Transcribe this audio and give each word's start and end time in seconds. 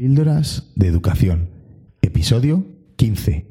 Píldoras 0.00 0.72
de 0.76 0.86
Educación, 0.86 1.50
episodio 2.00 2.64
15. 2.96 3.44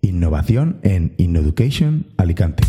Innovación 0.00 0.80
en 0.82 1.14
InnoEducation 1.18 2.06
Alicante. 2.16 2.62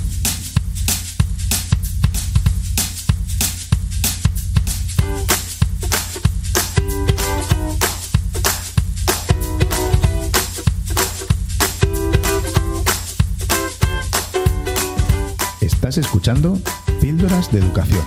Estás 15.62 15.98
escuchando 15.98 16.60
Píldoras 17.00 17.54
de 17.54 17.60
Educación, 17.60 18.04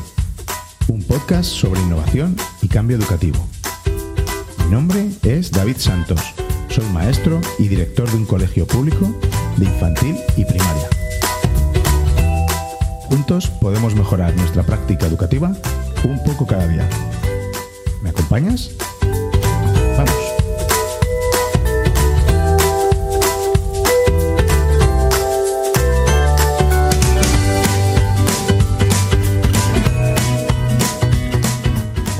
un 0.88 1.02
podcast 1.04 1.50
sobre 1.50 1.80
innovación 1.80 2.36
y 2.60 2.68
cambio 2.68 2.98
educativo. 2.98 3.48
Mi 4.66 4.72
nombre 4.72 5.08
es 5.22 5.52
David 5.52 5.76
Santos. 5.78 6.20
Soy 6.68 6.84
maestro 6.86 7.40
y 7.56 7.68
director 7.68 8.10
de 8.10 8.16
un 8.16 8.26
colegio 8.26 8.66
público 8.66 9.14
de 9.56 9.64
infantil 9.64 10.16
y 10.36 10.44
primaria. 10.44 10.88
Juntos 13.08 13.48
podemos 13.60 13.94
mejorar 13.94 14.34
nuestra 14.34 14.64
práctica 14.64 15.06
educativa 15.06 15.52
un 16.02 16.20
poco 16.24 16.48
cada 16.48 16.66
día. 16.66 16.88
¿Me 18.02 18.10
acompañas? 18.10 18.72
Vamos. 19.96 20.14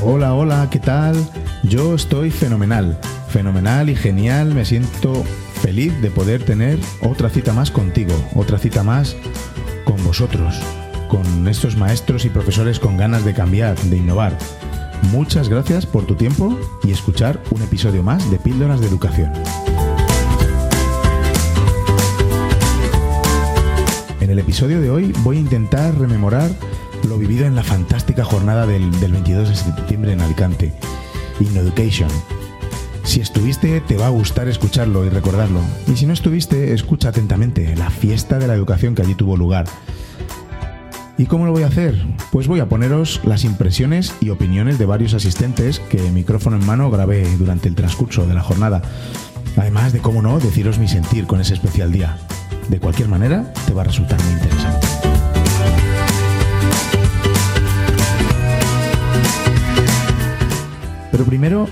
Hola, 0.01 0.33
hola, 0.33 0.69
¿qué 0.71 0.79
tal? 0.79 1.46
Yo 1.63 1.95
estoy 1.95 2.29
fenomenal, 2.29 2.99
fenomenal 3.29 3.89
y 3.89 3.95
genial, 3.95 4.53
me 4.53 4.63
siento 4.63 5.23
feliz 5.61 5.91
de 6.01 6.11
poder 6.11 6.43
tener 6.43 6.79
otra 7.01 7.29
cita 7.29 7.51
más 7.51 7.71
contigo, 7.71 8.13
otra 8.35 8.59
cita 8.59 8.83
más 8.83 9.15
con 9.83 10.01
vosotros, 10.03 10.55
con 11.09 11.47
estos 11.47 11.75
maestros 11.75 12.25
y 12.25 12.29
profesores 12.29 12.79
con 12.79 12.95
ganas 12.95 13.25
de 13.25 13.33
cambiar, 13.33 13.77
de 13.77 13.97
innovar. 13.97 14.37
Muchas 15.11 15.49
gracias 15.49 15.85
por 15.85 16.05
tu 16.05 16.15
tiempo 16.15 16.57
y 16.83 16.91
escuchar 16.91 17.41
un 17.51 17.61
episodio 17.61 18.03
más 18.03 18.29
de 18.29 18.37
Píldoras 18.37 18.79
de 18.79 18.87
Educación. 18.87 19.33
En 24.21 24.29
el 24.29 24.39
episodio 24.39 24.79
de 24.79 24.91
hoy 24.91 25.13
voy 25.23 25.37
a 25.37 25.41
intentar 25.41 25.97
rememorar 25.97 26.51
lo 27.07 27.17
vivido 27.17 27.45
en 27.45 27.55
la 27.55 27.63
fantástica 27.63 28.23
jornada 28.23 28.67
del, 28.67 28.91
del 28.99 29.11
22 29.11 29.49
de 29.49 29.55
septiembre 29.55 30.11
en 30.13 30.21
Alicante, 30.21 30.73
InnoEducation. 31.39 32.09
Si 33.03 33.21
estuviste, 33.21 33.79
te 33.81 33.95
va 33.95 34.07
a 34.07 34.09
gustar 34.09 34.49
escucharlo 34.49 35.05
y 35.05 35.09
recordarlo. 35.09 35.61
Y 35.87 35.95
si 35.95 36.05
no 36.05 36.13
estuviste, 36.13 36.73
escucha 36.73 37.09
atentamente 37.09 37.75
la 37.75 37.89
fiesta 37.89 38.37
de 38.37 38.47
la 38.47 38.53
educación 38.53 38.95
que 38.95 39.01
allí 39.01 39.15
tuvo 39.15 39.37
lugar. 39.37 39.65
¿Y 41.17 41.25
cómo 41.25 41.45
lo 41.45 41.51
voy 41.51 41.63
a 41.63 41.67
hacer? 41.67 41.95
Pues 42.31 42.47
voy 42.47 42.59
a 42.59 42.69
poneros 42.69 43.21
las 43.23 43.43
impresiones 43.43 44.13
y 44.19 44.29
opiniones 44.29 44.77
de 44.77 44.85
varios 44.85 45.13
asistentes 45.13 45.79
que 45.79 46.11
micrófono 46.11 46.57
en 46.57 46.65
mano 46.65 46.91
grabé 46.91 47.27
durante 47.37 47.69
el 47.69 47.75
transcurso 47.75 48.27
de 48.27 48.35
la 48.35 48.41
jornada. 48.41 48.81
Además 49.55 49.93
de, 49.93 49.99
cómo 49.99 50.21
no, 50.21 50.39
deciros 50.39 50.77
mi 50.77 50.87
sentir 50.87 51.25
con 51.25 51.41
ese 51.41 51.55
especial 51.55 51.91
día. 51.91 52.17
De 52.69 52.79
cualquier 52.79 53.07
manera, 53.07 53.51
te 53.65 53.73
va 53.73 53.81
a 53.81 53.85
resultar 53.85 54.21
muy 54.21 54.33
interesante. 54.33 54.96
Pero 61.17 61.29
primero 61.29 61.67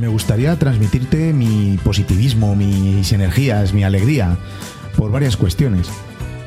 me 0.00 0.08
gustaría 0.08 0.58
transmitirte 0.58 1.34
mi 1.34 1.78
positivismo, 1.84 2.56
mis 2.56 3.12
energías, 3.12 3.74
mi 3.74 3.84
alegría, 3.84 4.38
por 4.96 5.10
varias 5.10 5.36
cuestiones. 5.36 5.88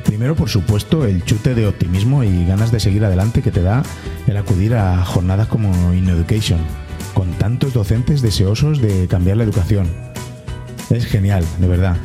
Primero, 0.04 0.34
por 0.34 0.48
supuesto, 0.48 1.04
el 1.04 1.24
chute 1.24 1.54
de 1.54 1.68
optimismo 1.68 2.24
y 2.24 2.44
ganas 2.46 2.72
de 2.72 2.80
seguir 2.80 3.04
adelante 3.04 3.40
que 3.42 3.52
te 3.52 3.62
da 3.62 3.84
el 4.26 4.36
acudir 4.36 4.74
a 4.74 5.04
jornadas 5.04 5.46
como 5.46 5.94
InnoEducation, 5.94 6.58
con 7.14 7.30
tantos 7.34 7.72
docentes 7.72 8.20
deseosos 8.20 8.80
de 8.80 9.06
cambiar 9.06 9.36
la 9.36 9.44
educación. 9.44 9.86
Es 10.90 11.06
genial, 11.06 11.44
de 11.60 11.68
verdad. 11.68 11.98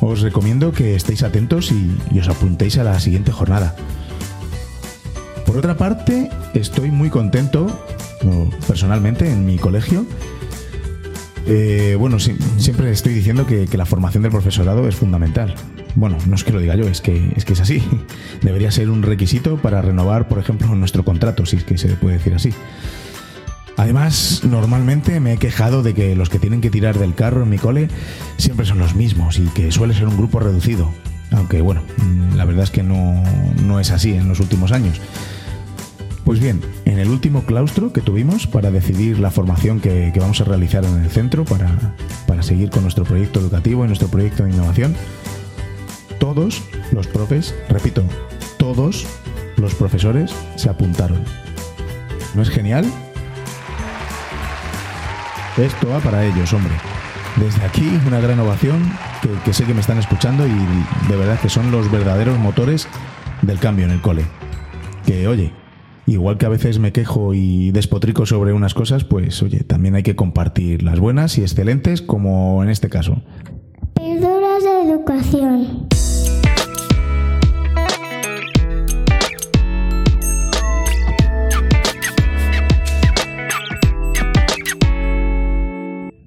Os 0.00 0.22
recomiendo 0.22 0.72
que 0.72 0.94
estéis 0.94 1.22
atentos 1.22 1.70
y 1.70 2.18
os 2.18 2.28
apuntéis 2.30 2.78
a 2.78 2.84
la 2.84 2.98
siguiente 2.98 3.30
jornada. 3.30 3.76
Por 5.44 5.58
otra 5.58 5.76
parte, 5.76 6.30
estoy 6.54 6.90
muy 6.90 7.10
contento, 7.10 7.66
personalmente, 8.66 9.30
en 9.30 9.46
mi 9.46 9.58
colegio. 9.58 10.06
Eh, 11.46 11.96
bueno, 11.98 12.18
siempre 12.18 12.90
estoy 12.90 13.14
diciendo 13.14 13.46
que, 13.46 13.66
que, 13.66 13.76
la 13.76 13.86
formación 13.86 14.22
del 14.22 14.32
profesorado 14.32 14.86
es 14.88 14.94
fundamental. 14.94 15.54
Bueno, 15.94 16.18
no 16.26 16.34
es 16.34 16.44
que 16.44 16.52
lo 16.52 16.60
diga 16.60 16.76
yo, 16.76 16.86
es 16.86 17.00
que, 17.00 17.32
es 17.36 17.44
que 17.44 17.54
es 17.54 17.60
así. 17.60 17.82
Debería 18.42 18.70
ser 18.70 18.90
un 18.90 19.02
requisito 19.02 19.56
para 19.56 19.82
renovar, 19.82 20.28
por 20.28 20.38
ejemplo, 20.38 20.74
nuestro 20.74 21.04
contrato, 21.04 21.46
si 21.46 21.56
es 21.56 21.64
que 21.64 21.78
se 21.78 21.88
puede 21.96 22.18
decir 22.18 22.34
así. 22.34 22.52
Además, 23.76 24.42
normalmente 24.44 25.20
me 25.20 25.32
he 25.32 25.36
quejado 25.38 25.82
de 25.82 25.94
que 25.94 26.14
los 26.14 26.28
que 26.28 26.38
tienen 26.38 26.60
que 26.60 26.70
tirar 26.70 26.98
del 26.98 27.14
carro 27.14 27.44
en 27.44 27.48
mi 27.48 27.56
cole 27.56 27.88
siempre 28.36 28.66
son 28.66 28.78
los 28.78 28.94
mismos 28.94 29.38
y 29.38 29.46
que 29.46 29.72
suele 29.72 29.94
ser 29.94 30.06
un 30.06 30.18
grupo 30.18 30.38
reducido. 30.38 30.92
Aunque 31.30 31.62
bueno, 31.62 31.80
la 32.36 32.44
verdad 32.44 32.64
es 32.64 32.70
que 32.70 32.82
no, 32.82 33.22
no 33.64 33.80
es 33.80 33.90
así 33.90 34.12
en 34.12 34.28
los 34.28 34.40
últimos 34.40 34.72
años. 34.72 35.00
Pues 36.24 36.38
bien, 36.38 36.60
en 36.84 36.98
el 36.98 37.08
último 37.08 37.44
claustro 37.44 37.92
que 37.92 38.02
tuvimos 38.02 38.46
para 38.46 38.70
decidir 38.70 39.18
la 39.18 39.30
formación 39.30 39.80
que, 39.80 40.12
vamos 40.18 40.40
a 40.40 40.44
realizar 40.44 40.84
en 40.84 41.02
el 41.02 41.10
centro 41.10 41.44
para, 41.44 41.94
para, 42.26 42.42
seguir 42.42 42.70
con 42.70 42.82
nuestro 42.82 43.04
proyecto 43.04 43.40
educativo 43.40 43.84
y 43.84 43.88
nuestro 43.88 44.08
proyecto 44.08 44.44
de 44.44 44.50
innovación, 44.50 44.94
todos 46.18 46.62
los 46.92 47.06
profes, 47.06 47.54
repito, 47.68 48.04
todos 48.58 49.06
los 49.56 49.74
profesores 49.74 50.32
se 50.56 50.68
apuntaron. 50.68 51.24
¿No 52.34 52.42
es 52.42 52.50
genial? 52.50 52.84
Esto 55.56 55.88
va 55.88 55.98
para 55.98 56.24
ellos, 56.24 56.52
hombre. 56.52 56.74
Desde 57.36 57.64
aquí 57.64 57.88
una 58.06 58.20
gran 58.20 58.38
ovación 58.40 58.92
que, 59.22 59.30
que 59.44 59.52
sé 59.52 59.64
que 59.64 59.74
me 59.74 59.80
están 59.80 59.98
escuchando 59.98 60.46
y 60.46 61.08
de 61.08 61.16
verdad 61.16 61.40
que 61.40 61.48
son 61.48 61.70
los 61.70 61.90
verdaderos 61.90 62.38
motores 62.38 62.86
del 63.42 63.58
cambio 63.58 63.86
en 63.86 63.92
el 63.92 64.00
cole. 64.00 64.24
Que 65.06 65.26
oye, 65.26 65.52
igual 66.10 66.38
que 66.38 66.46
a 66.46 66.48
veces 66.48 66.78
me 66.78 66.92
quejo 66.92 67.34
y 67.34 67.70
despotrico 67.70 68.26
sobre 68.26 68.52
unas 68.52 68.74
cosas, 68.74 69.04
pues 69.04 69.42
oye, 69.42 69.60
también 69.60 69.94
hay 69.94 70.02
que 70.02 70.16
compartir 70.16 70.82
las 70.82 70.98
buenas 70.98 71.38
y 71.38 71.42
excelentes, 71.42 72.02
como 72.02 72.62
en 72.64 72.68
este 72.68 72.88
caso. 72.88 73.22
Píldoras 73.94 74.64
de 74.64 74.90
educación. 74.90 75.86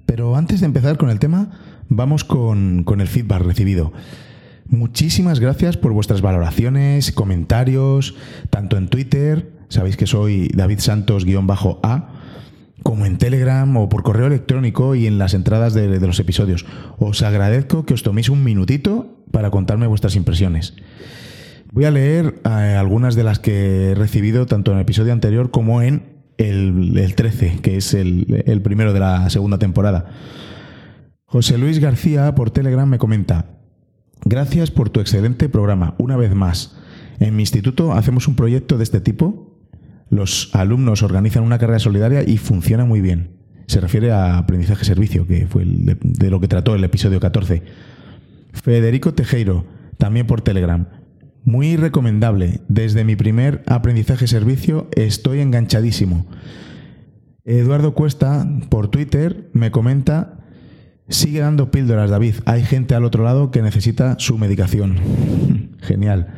Pero 0.06 0.36
antes 0.36 0.60
de 0.60 0.66
empezar 0.66 0.96
con 0.96 1.10
el 1.10 1.18
tema, 1.18 1.50
vamos 1.88 2.24
con, 2.24 2.84
con 2.84 3.02
el 3.02 3.08
feedback 3.08 3.42
recibido. 3.42 3.92
Muchísimas 4.66 5.40
gracias 5.40 5.76
por 5.76 5.92
vuestras 5.92 6.22
valoraciones, 6.22 7.12
comentarios, 7.12 8.14
tanto 8.48 8.78
en 8.78 8.88
Twitter, 8.88 9.53
sabéis 9.68 9.96
que 9.96 10.06
soy 10.06 10.48
David 10.54 10.78
Santos-A, 10.78 12.08
como 12.84 13.06
en 13.06 13.16
Telegram 13.16 13.76
o 13.76 13.88
por 13.88 14.02
correo 14.02 14.26
electrónico 14.26 14.94
y 14.94 15.06
en 15.06 15.18
las 15.18 15.34
entradas 15.34 15.74
de, 15.74 15.98
los 15.98 16.20
episodios. 16.20 16.66
Os 16.98 17.22
agradezco 17.22 17.84
que 17.84 17.94
os 17.94 18.02
toméis 18.02 18.28
un 18.28 18.44
minutito 18.44 19.24
para 19.32 19.50
contarme 19.50 19.86
vuestras 19.86 20.16
impresiones. 20.16 20.74
Voy 21.72 21.86
a 21.86 21.90
leer 21.90 22.40
eh, 22.44 22.76
algunas 22.78 23.16
de 23.16 23.24
las 23.24 23.40
que 23.40 23.90
he 23.90 23.94
recibido 23.94 24.46
tanto 24.46 24.70
en 24.70 24.76
el 24.76 24.82
episodio 24.82 25.12
anterior 25.12 25.50
como 25.50 25.82
en 25.82 26.14
el, 26.36 26.96
el 26.96 27.14
13, 27.14 27.60
que 27.62 27.78
es 27.78 27.94
el, 27.94 28.44
el 28.46 28.62
primero 28.62 28.92
de 28.92 29.00
la 29.00 29.28
segunda 29.30 29.58
temporada. 29.58 30.06
José 31.24 31.58
Luis 31.58 31.80
García 31.80 32.34
por 32.34 32.50
Telegram 32.50 32.88
me 32.88 32.98
comenta, 32.98 33.46
gracias 34.24 34.70
por 34.70 34.90
tu 34.90 35.00
excelente 35.00 35.48
programa, 35.48 35.94
una 35.98 36.16
vez 36.16 36.34
más. 36.34 36.76
En 37.18 37.34
mi 37.34 37.42
instituto 37.42 37.92
hacemos 37.92 38.28
un 38.28 38.36
proyecto 38.36 38.76
de 38.76 38.84
este 38.84 39.00
tipo 39.00 39.53
los 40.10 40.50
alumnos 40.54 41.02
organizan 41.02 41.42
una 41.42 41.58
carrera 41.58 41.78
solidaria 41.78 42.22
y 42.22 42.38
funciona 42.38 42.84
muy 42.84 43.00
bien. 43.00 43.30
Se 43.66 43.80
refiere 43.80 44.12
a 44.12 44.38
aprendizaje-servicio, 44.38 45.26
que 45.26 45.46
fue 45.46 45.62
el 45.62 45.98
de, 46.02 46.30
lo 46.30 46.40
que 46.40 46.48
trató 46.48 46.74
el 46.74 46.84
episodio 46.84 47.20
14. 47.20 47.62
Federico 48.52 49.14
Tejero, 49.14 49.64
también 49.98 50.26
por 50.26 50.42
Telegram. 50.42 50.86
Muy 51.44 51.76
recomendable. 51.76 52.60
Desde 52.68 53.04
mi 53.04 53.16
primer 53.16 53.62
aprendizaje-servicio 53.66 54.88
estoy 54.94 55.40
enganchadísimo. 55.40 56.26
Eduardo 57.44 57.94
Cuesta, 57.94 58.48
por 58.70 58.88
Twitter, 58.88 59.50
me 59.52 59.70
comenta, 59.70 60.38
sigue 61.08 61.40
dando 61.40 61.70
píldoras, 61.70 62.10
David. 62.10 62.36
Hay 62.46 62.62
gente 62.62 62.94
al 62.94 63.04
otro 63.04 63.24
lado 63.24 63.50
que 63.50 63.62
necesita 63.62 64.16
su 64.18 64.38
medicación. 64.38 64.96
Genial. 65.80 66.34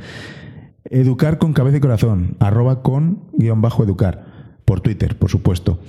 Educar 0.91 1.39
con 1.39 1.53
cabeza 1.53 1.79
y 1.79 1.81
corazón, 1.81 2.37
arroba 2.39 2.83
con 2.83 3.25
guion 3.35 3.61
bajo 3.61 3.83
educar, 3.85 4.27
por 4.65 4.81
Twitter, 4.81 5.19
por 5.19 5.31
supuesto. 5.31 5.81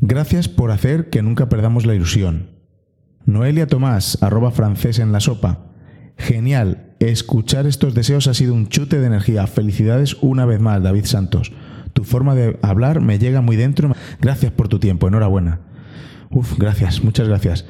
Gracias 0.00 0.48
por 0.48 0.70
hacer 0.70 1.08
que 1.10 1.22
nunca 1.22 1.48
perdamos 1.48 1.86
la 1.86 1.94
ilusión. 1.94 2.50
Noelia 3.26 3.66
Tomás, 3.66 4.22
arroba 4.22 4.50
francés 4.50 4.98
en 4.98 5.12
la 5.12 5.20
sopa. 5.20 5.60
Genial, 6.18 6.94
escuchar 7.00 7.66
estos 7.66 7.94
deseos 7.94 8.26
ha 8.26 8.34
sido 8.34 8.54
un 8.54 8.68
chute 8.68 9.00
de 9.00 9.06
energía. 9.06 9.46
Felicidades 9.46 10.16
una 10.20 10.44
vez 10.44 10.60
más, 10.60 10.82
David 10.82 11.06
Santos. 11.06 11.52
Tu 11.94 12.04
forma 12.04 12.34
de 12.34 12.58
hablar 12.62 13.00
me 13.00 13.18
llega 13.18 13.40
muy 13.40 13.56
dentro. 13.56 13.94
Gracias 14.20 14.52
por 14.52 14.68
tu 14.68 14.78
tiempo, 14.78 15.08
enhorabuena. 15.08 15.60
Uf, 16.30 16.58
gracias, 16.58 17.02
muchas 17.02 17.28
gracias. 17.28 17.64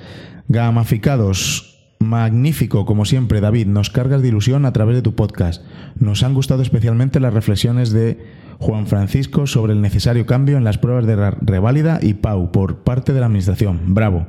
Gamaficados, 0.48 1.73
magnífico 2.04 2.86
como 2.86 3.04
siempre, 3.04 3.40
David. 3.40 3.66
Nos 3.66 3.90
cargas 3.90 4.22
de 4.22 4.28
ilusión 4.28 4.66
a 4.66 4.72
través 4.72 4.96
de 4.96 5.02
tu 5.02 5.14
podcast. 5.14 5.64
Nos 5.98 6.22
han 6.22 6.34
gustado 6.34 6.62
especialmente 6.62 7.20
las 7.20 7.34
reflexiones 7.34 7.90
de 7.90 8.18
Juan 8.58 8.86
Francisco 8.86 9.46
sobre 9.46 9.72
el 9.72 9.80
necesario 9.80 10.26
cambio 10.26 10.56
en 10.56 10.64
las 10.64 10.78
pruebas 10.78 11.06
de 11.06 11.16
reválida 11.16 11.98
y 12.02 12.14
PAU 12.14 12.52
por 12.52 12.84
parte 12.84 13.12
de 13.12 13.20
la 13.20 13.26
Administración. 13.26 13.94
Bravo. 13.94 14.26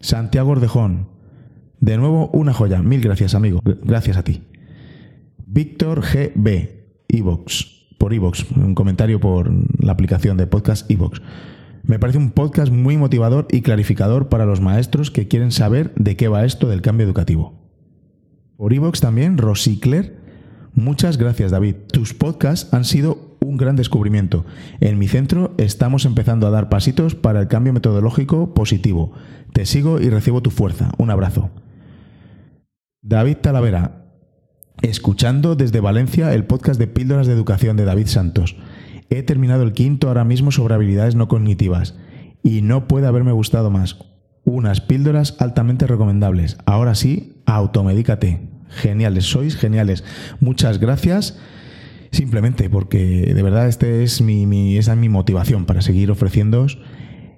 Santiago 0.00 0.50
Ordejón. 0.50 1.08
De 1.80 1.98
nuevo, 1.98 2.30
una 2.32 2.52
joya. 2.52 2.82
Mil 2.82 3.00
gracias, 3.00 3.34
amigo. 3.34 3.60
Gracias 3.64 4.16
a 4.16 4.22
ti. 4.22 4.42
Víctor 5.46 6.02
GB. 6.02 6.70
Evox. 7.08 7.86
Por 7.98 8.14
Evox. 8.14 8.50
Un 8.50 8.74
comentario 8.74 9.20
por 9.20 9.52
la 9.78 9.92
aplicación 9.92 10.36
de 10.36 10.46
podcast 10.46 10.90
Evox. 10.90 11.20
Me 11.86 12.00
parece 12.00 12.18
un 12.18 12.32
podcast 12.32 12.72
muy 12.72 12.96
motivador 12.96 13.46
y 13.48 13.62
clarificador 13.62 14.28
para 14.28 14.44
los 14.44 14.60
maestros 14.60 15.12
que 15.12 15.28
quieren 15.28 15.52
saber 15.52 15.94
de 15.94 16.16
qué 16.16 16.26
va 16.26 16.44
esto 16.44 16.68
del 16.68 16.82
cambio 16.82 17.06
educativo. 17.06 17.54
Por 18.56 18.72
Evox 18.72 19.00
también, 19.00 19.38
Rosicler. 19.38 20.16
Muchas 20.74 21.16
gracias, 21.16 21.52
David. 21.52 21.76
Tus 21.92 22.12
podcasts 22.12 22.74
han 22.74 22.84
sido 22.84 23.36
un 23.40 23.56
gran 23.56 23.76
descubrimiento. 23.76 24.44
En 24.80 24.98
mi 24.98 25.06
centro 25.06 25.54
estamos 25.58 26.06
empezando 26.06 26.48
a 26.48 26.50
dar 26.50 26.68
pasitos 26.68 27.14
para 27.14 27.40
el 27.40 27.48
cambio 27.48 27.72
metodológico 27.72 28.52
positivo. 28.52 29.12
Te 29.52 29.64
sigo 29.64 30.00
y 30.00 30.10
recibo 30.10 30.42
tu 30.42 30.50
fuerza. 30.50 30.90
Un 30.98 31.10
abrazo. 31.10 31.50
David 33.00 33.36
Talavera, 33.36 34.06
escuchando 34.82 35.54
desde 35.54 35.78
Valencia 35.78 36.34
el 36.34 36.46
podcast 36.46 36.80
de 36.80 36.88
Píldoras 36.88 37.28
de 37.28 37.34
Educación 37.34 37.76
de 37.76 37.84
David 37.84 38.08
Santos. 38.08 38.56
He 39.10 39.22
terminado 39.22 39.62
el 39.62 39.72
quinto 39.72 40.08
ahora 40.08 40.24
mismo 40.24 40.50
sobre 40.50 40.74
habilidades 40.74 41.14
no 41.14 41.28
cognitivas 41.28 41.94
y 42.42 42.62
no 42.62 42.88
puede 42.88 43.06
haberme 43.06 43.32
gustado 43.32 43.70
más. 43.70 43.98
Unas 44.44 44.80
píldoras 44.80 45.36
altamente 45.40 45.86
recomendables. 45.86 46.56
Ahora 46.66 46.94
sí, 46.94 47.42
automedícate. 47.46 48.40
Geniales, 48.68 49.24
sois 49.24 49.56
geniales. 49.56 50.04
Muchas 50.40 50.78
gracias. 50.78 51.38
Simplemente 52.12 52.70
porque 52.70 53.32
de 53.34 53.42
verdad 53.42 53.68
este 53.68 54.02
es 54.02 54.20
mi, 54.20 54.76
es 54.76 54.94
mi 54.96 55.08
motivación 55.08 55.66
para 55.66 55.82
seguir 55.82 56.10
ofreciendo 56.10 56.66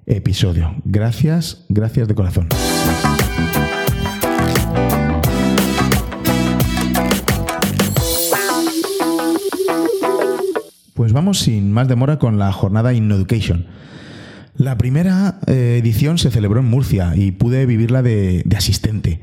episodio. 0.05 0.75
Gracias, 0.85 1.65
gracias 1.69 2.07
de 2.07 2.15
corazón. 2.15 2.47
Pues 10.99 11.13
vamos 11.13 11.39
sin 11.39 11.71
más 11.71 11.87
demora 11.87 12.19
con 12.19 12.37
la 12.37 12.51
jornada 12.51 12.93
In 12.93 13.09
Education. 13.09 13.67
La 14.57 14.77
primera 14.77 15.39
eh, 15.47 15.79
edición 15.81 16.17
se 16.17 16.29
celebró 16.29 16.59
en 16.59 16.65
Murcia 16.65 17.13
y 17.15 17.31
pude 17.31 17.65
vivirla 17.65 18.01
de, 18.01 18.43
asistente. 18.53 19.21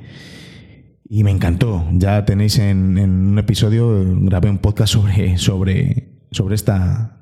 Y 1.07 1.23
me 1.23 1.31
encantó. 1.31 1.87
Ya 1.93 2.25
tenéis 2.25 2.59
en, 2.59 2.99
un 2.99 3.39
episodio, 3.39 4.07
grabé 4.23 4.49
un 4.49 4.57
podcast 4.57 4.95
sobre, 4.95 5.37
sobre, 5.37 6.09
sobre 6.31 6.55
esta 6.55 7.19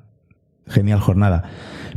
genial 0.67 1.01
jornada. 1.01 1.43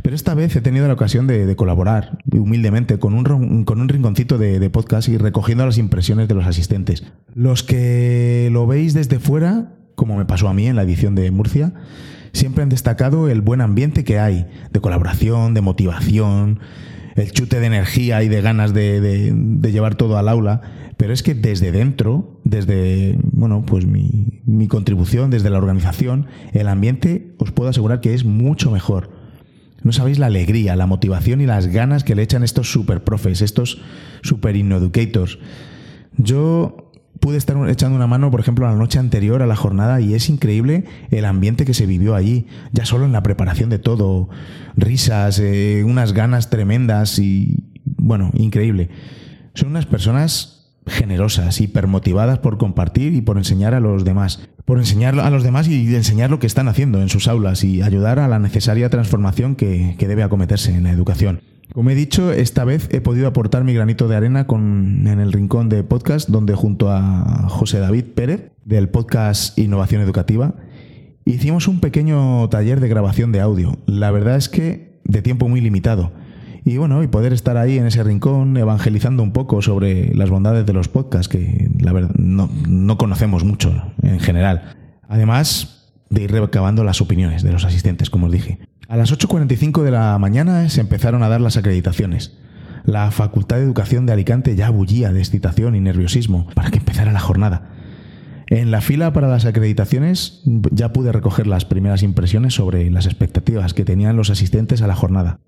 Pero 0.01 0.17
esta 0.17 0.33
vez 0.33 0.53
he 0.53 0.59
tenido 0.59 0.85
la 0.85 0.95
ocasión 0.95 1.27
de, 1.27 1.55
colaborar 1.55 2.17
humildemente 2.29 2.99
con 2.99 3.13
un, 3.13 3.63
con 3.63 3.79
un 3.79 3.87
rinconcito 3.87 4.37
de, 4.37 4.59
de, 4.59 4.69
podcast 4.69 5.07
y 5.07 5.17
recogiendo 5.17 5.65
las 5.65 5.77
impresiones 5.77 6.27
de 6.27 6.35
los 6.35 6.45
asistentes. 6.45 7.05
Los 7.33 7.63
que 7.63 8.49
lo 8.51 8.67
veis 8.67 8.93
desde 8.93 9.17
fuera, 9.19 9.77
como 9.95 10.17
me 10.17 10.25
pasó 10.25 10.49
a 10.49 10.53
mí 10.53 10.67
en 10.67 10.75
la 10.75 10.83
edición 10.83 11.15
de 11.15 11.31
Murcia, 11.31 11.73
siempre 12.33 12.63
han 12.63 12.69
destacado 12.69 13.29
el 13.29 13.41
buen 13.41 13.61
ambiente 13.61 14.03
que 14.03 14.19
hay, 14.19 14.47
de 14.71 14.81
colaboración, 14.81 15.53
de 15.53 15.61
motivación, 15.61 16.59
el 17.15 17.31
chute 17.31 17.59
de 17.59 17.67
energía 17.67 18.23
y 18.23 18.29
de 18.29 18.41
ganas 18.41 18.73
de, 18.73 19.33
llevar 19.71 19.95
todo 19.95 20.17
al 20.17 20.29
aula, 20.29 20.61
pero 20.97 21.13
es 21.13 21.23
que 21.23 21.33
desde 21.33 21.71
dentro, 21.71 22.39
desde 22.43 23.17
bueno, 23.23 23.63
pues 23.65 23.85
mi, 23.85 24.41
mi, 24.45 24.67
contribución, 24.67 25.29
desde 25.29 25.49
la 25.49 25.57
organización, 25.57 26.27
el 26.53 26.67
ambiente 26.67 27.35
os 27.37 27.51
puedo 27.51 27.69
asegurar 27.69 28.01
que 28.01 28.13
es 28.13 28.25
mucho 28.25 28.71
mejor. 28.71 29.11
No 29.81 29.93
sabéis 29.93 30.19
la 30.19 30.25
alegría, 30.25 30.75
la 30.75 30.87
motivación 30.87 31.39
y 31.39 31.45
las 31.45 31.67
ganas 31.67 32.03
que 32.03 32.15
le 32.15 32.23
echan 32.23 32.43
estos 32.43 32.71
super 32.71 33.03
profes, 33.03 33.41
estos 33.41 33.81
super 34.21 34.55
innoeducators. 34.57 35.39
Yo 36.17 36.88
pude 37.19 37.37
estar 37.37 37.57
echando 37.69 37.95
una 37.95 38.07
mano, 38.07 38.31
por 38.31 38.39
ejemplo, 38.39 38.65
la 38.65 38.75
noche 38.75 38.99
anterior 38.99 39.41
a 39.41 39.47
la 39.47 39.55
jornada 39.55 40.01
y 40.01 40.13
es 40.13 40.29
increíble 40.29 40.85
el 41.11 41.25
ambiente 41.25 41.65
que 41.65 41.73
se 41.73 41.85
vivió 41.85 42.15
allí, 42.15 42.47
ya 42.71 42.85
solo 42.85 43.05
en 43.05 43.11
la 43.11 43.23
preparación 43.23 43.69
de 43.69 43.79
todo, 43.79 44.29
risas, 44.75 45.39
eh, 45.39 45.83
unas 45.85 46.13
ganas 46.13 46.49
tremendas 46.49 47.19
y, 47.19 47.63
bueno, 47.97 48.31
increíble. 48.33 48.89
Son 49.53 49.69
unas 49.69 49.85
personas 49.85 50.71
generosas, 50.87 51.61
hipermotivadas 51.61 52.39
por 52.39 52.57
compartir 52.57 53.13
y 53.13 53.21
por 53.21 53.37
enseñar 53.37 53.73
a 53.73 53.79
los 53.79 54.05
demás, 54.05 54.49
por 54.65 54.79
enseñar 54.79 55.19
a 55.19 55.29
los 55.29 55.43
demás 55.43 55.67
y 55.67 55.95
enseñar 55.95 56.29
lo 56.29 56.39
que 56.39 56.47
están 56.47 56.67
haciendo 56.67 57.01
en 57.01 57.09
sus 57.09 57.27
aulas 57.27 57.63
y 57.63 57.81
ayudar 57.81 58.19
a 58.19 58.27
la 58.27 58.39
necesaria 58.39 58.89
transformación 58.89 59.55
que, 59.55 59.95
que 59.99 60.07
debe 60.07 60.23
acometerse 60.23 60.73
en 60.73 60.83
la 60.83 60.91
educación. 60.91 61.41
Como 61.73 61.91
he 61.91 61.95
dicho, 61.95 62.31
esta 62.31 62.65
vez 62.65 62.89
he 62.91 62.99
podido 62.99 63.27
aportar 63.27 63.63
mi 63.63 63.73
granito 63.73 64.07
de 64.07 64.15
arena 64.15 64.47
con, 64.47 65.05
en 65.05 65.19
el 65.19 65.31
rincón 65.31 65.69
de 65.69 65.83
podcast, 65.83 66.27
donde 66.27 66.55
junto 66.55 66.91
a 66.91 67.47
José 67.47 67.79
David 67.79 68.05
Pérez, 68.15 68.51
del 68.65 68.89
podcast 68.89 69.57
Innovación 69.57 70.01
Educativa, 70.01 70.55
hicimos 71.25 71.67
un 71.67 71.79
pequeño 71.79 72.49
taller 72.49 72.79
de 72.79 72.87
grabación 72.87 73.31
de 73.31 73.41
audio. 73.41 73.77
La 73.85 74.09
verdad 74.09 74.35
es 74.35 74.49
que 74.49 74.99
de 75.03 75.21
tiempo 75.21 75.47
muy 75.47 75.61
limitado. 75.61 76.11
Y 76.65 76.77
bueno, 76.77 77.03
y 77.03 77.07
poder 77.07 77.33
estar 77.33 77.55
ahí 77.55 77.77
en 77.77 77.85
ese 77.85 78.03
rincón 78.03 78.57
evangelizando 78.57 79.21
un 79.21 79.31
poco 79.31 79.61
sobre 79.61 80.13
las 80.15 80.31
bondades 80.31 80.65
de 80.65 80.73
los 80.73 80.87
podcasts, 80.87 81.29
que 81.29 81.69
la 81.79 81.93
verdad 81.93 82.15
no, 82.15 82.49
no 82.67 82.97
conocemos 82.97 83.43
mucho 83.43 83.93
en 84.01 84.19
general. 84.19 84.75
Además 85.07 85.93
de 86.09 86.23
ir 86.23 86.31
recabando 86.31 86.83
las 86.83 86.99
opiniones 86.99 87.43
de 87.43 87.51
los 87.51 87.63
asistentes, 87.63 88.09
como 88.09 88.25
os 88.25 88.31
dije. 88.31 88.59
A 88.89 88.97
las 88.97 89.13
8.45 89.13 89.83
de 89.83 89.91
la 89.91 90.17
mañana 90.17 90.67
se 90.67 90.81
empezaron 90.81 91.21
a 91.21 91.29
dar 91.29 91.41
las 91.41 91.57
acreditaciones. 91.57 92.39
La 92.85 93.11
Facultad 93.11 93.57
de 93.57 93.61
Educación 93.61 94.07
de 94.07 94.13
Alicante 94.13 94.55
ya 94.55 94.71
bullía 94.71 95.13
de 95.13 95.19
excitación 95.19 95.75
y 95.75 95.79
nerviosismo 95.79 96.47
para 96.55 96.71
que 96.71 96.79
empezara 96.79 97.11
la 97.11 97.19
jornada. 97.19 97.69
En 98.47 98.71
la 98.71 98.81
fila 98.81 99.13
para 99.13 99.27
las 99.27 99.45
acreditaciones 99.45 100.41
ya 100.71 100.91
pude 100.91 101.11
recoger 101.11 101.45
las 101.45 101.65
primeras 101.65 102.01
impresiones 102.01 102.55
sobre 102.55 102.89
las 102.89 103.05
expectativas 103.05 103.75
que 103.75 103.85
tenían 103.85 104.15
los 104.15 104.31
asistentes 104.31 104.81
a 104.81 104.87
la 104.87 104.95
jornada. 104.95 105.39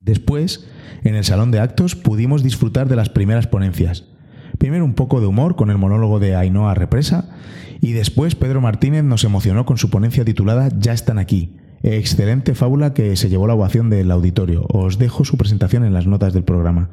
Después, 0.00 0.66
en 1.04 1.16
el 1.16 1.24
salón 1.24 1.50
de 1.50 1.60
actos 1.60 1.96
pudimos 1.96 2.42
disfrutar 2.42 2.88
de 2.88 2.96
las 2.96 3.10
primeras 3.10 3.46
ponencias. 3.46 4.06
Primero 4.56 4.86
un 4.86 4.94
poco 4.94 5.20
de 5.20 5.26
humor 5.26 5.54
con 5.54 5.68
el 5.68 5.76
monólogo 5.76 6.18
de 6.18 6.34
Ainhoa 6.34 6.72
Represa 6.72 7.28
y 7.82 7.92
después 7.92 8.36
Pedro 8.36 8.62
Martínez 8.62 9.04
nos 9.04 9.24
emocionó 9.24 9.66
con 9.66 9.76
su 9.76 9.90
ponencia 9.90 10.24
titulada 10.24 10.70
Ya 10.78 10.94
están 10.94 11.18
aquí, 11.18 11.58
Excelente 11.82 12.54
fábula 12.54 12.92
que 12.92 13.16
se 13.16 13.28
llevó 13.28 13.46
la 13.46 13.54
ovación 13.54 13.88
del 13.88 14.10
auditorio. 14.10 14.66
Os 14.68 14.98
dejo 14.98 15.24
su 15.24 15.36
presentación 15.36 15.84
en 15.84 15.94
las 15.94 16.06
notas 16.06 16.34
del 16.34 16.44
programa. 16.44 16.90